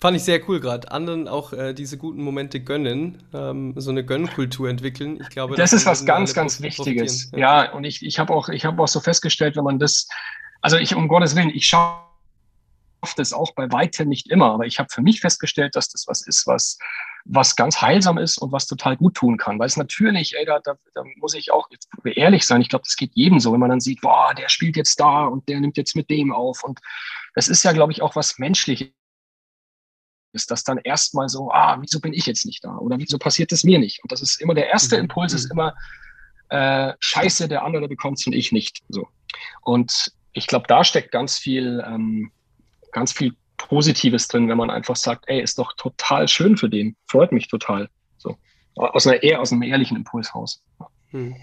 [0.00, 0.92] Fand ich sehr cool gerade.
[0.92, 5.18] Anderen auch äh, diese guten Momente gönnen, ähm, so eine Gönnkultur entwickeln.
[5.20, 7.32] Ich glaube, das ist was ganz, ganz Wichtiges.
[7.32, 7.64] Ja.
[7.64, 10.08] ja, und ich, ich habe auch, ich habe auch so festgestellt, wenn man das,
[10.60, 11.98] also ich um Gottes Willen, ich schaue
[13.16, 16.24] das auch bei weitem nicht immer, aber ich habe für mich festgestellt, dass das was
[16.24, 16.78] ist, was,
[17.24, 19.58] was ganz heilsam ist und was total gut tun kann.
[19.58, 22.84] Weil es natürlich, ey, da, da, da muss ich auch jetzt ehrlich sein, ich glaube,
[22.84, 25.58] das geht jedem so, wenn man dann sieht, boah, der spielt jetzt da und der
[25.58, 26.62] nimmt jetzt mit dem auf.
[26.62, 26.78] Und
[27.34, 28.88] das ist ja, glaube ich, auch was Menschliches
[30.38, 32.76] ist das dann erstmal so, ah, wieso bin ich jetzt nicht da?
[32.76, 34.02] Oder wieso passiert es mir nicht?
[34.02, 35.02] Und das ist immer der erste mhm.
[35.02, 35.52] Impuls, ist mhm.
[35.52, 35.74] immer,
[36.50, 38.82] äh, scheiße, der andere bekommt es und ich nicht.
[38.88, 39.08] So.
[39.62, 42.30] Und ich glaube, da steckt ganz viel ähm,
[42.92, 46.96] ganz viel Positives drin, wenn man einfach sagt, ey, ist doch total schön für den,
[47.06, 47.88] freut mich total.
[48.16, 48.36] So.
[48.76, 50.62] Aus einer eher aus einem ehrlichen Impulshaus.
[51.10, 51.34] Hm.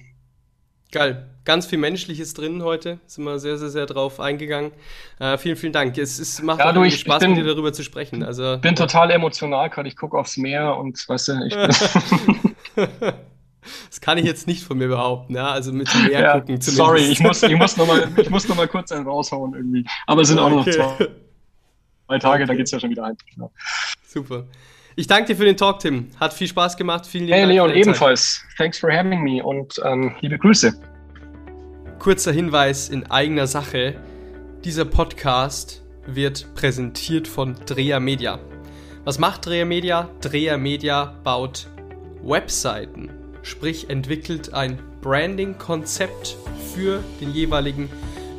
[0.92, 1.26] Geil.
[1.44, 3.00] Ganz viel Menschliches drin heute.
[3.06, 4.72] Sind wir sehr, sehr, sehr drauf eingegangen.
[5.20, 5.98] Äh, vielen, vielen Dank.
[5.98, 8.24] Es ist, macht ja, du, Spaß, bin, mit dir darüber zu sprechen.
[8.24, 9.88] Also, bin total emotional gerade.
[9.88, 11.56] Ich gucke aufs Meer und weißt du, ich
[12.76, 13.14] bin.
[13.90, 15.48] Das kann ich jetzt nicht von mir behaupten, ja.
[15.48, 16.76] Also mit dem Meer ja, gucken zumindest.
[16.76, 18.08] Sorry, ich muss, ich muss nochmal
[18.66, 19.86] noch kurz einen raushauen irgendwie.
[20.06, 20.54] Aber es sind okay.
[20.54, 21.08] auch noch zwei
[22.06, 22.48] zwei Tage, okay.
[22.48, 23.18] da geht es ja schon wieder ein.
[23.34, 23.52] Genau.
[24.08, 24.46] Super.
[24.98, 26.08] Ich danke dir für den Talk, Tim.
[26.22, 27.06] Hat viel Spaß gemacht.
[27.06, 27.52] Vielen lieben hey, Dank.
[27.52, 28.40] Hey, Leon, ebenfalls.
[28.40, 28.58] Zeit.
[28.58, 30.74] Thanks for having me und ähm, liebe Grüße.
[32.00, 33.96] Kurzer Hinweis in eigener Sache.
[34.64, 38.40] Dieser Podcast wird präsentiert von Dreher Media.
[39.04, 40.10] Was macht Dreher Media?
[40.22, 41.68] Dreher Media baut
[42.24, 43.10] Webseiten,
[43.44, 46.38] sprich entwickelt ein Branding-Konzept
[46.74, 47.90] für den jeweiligen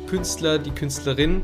[0.07, 1.43] Künstler, die Künstlerin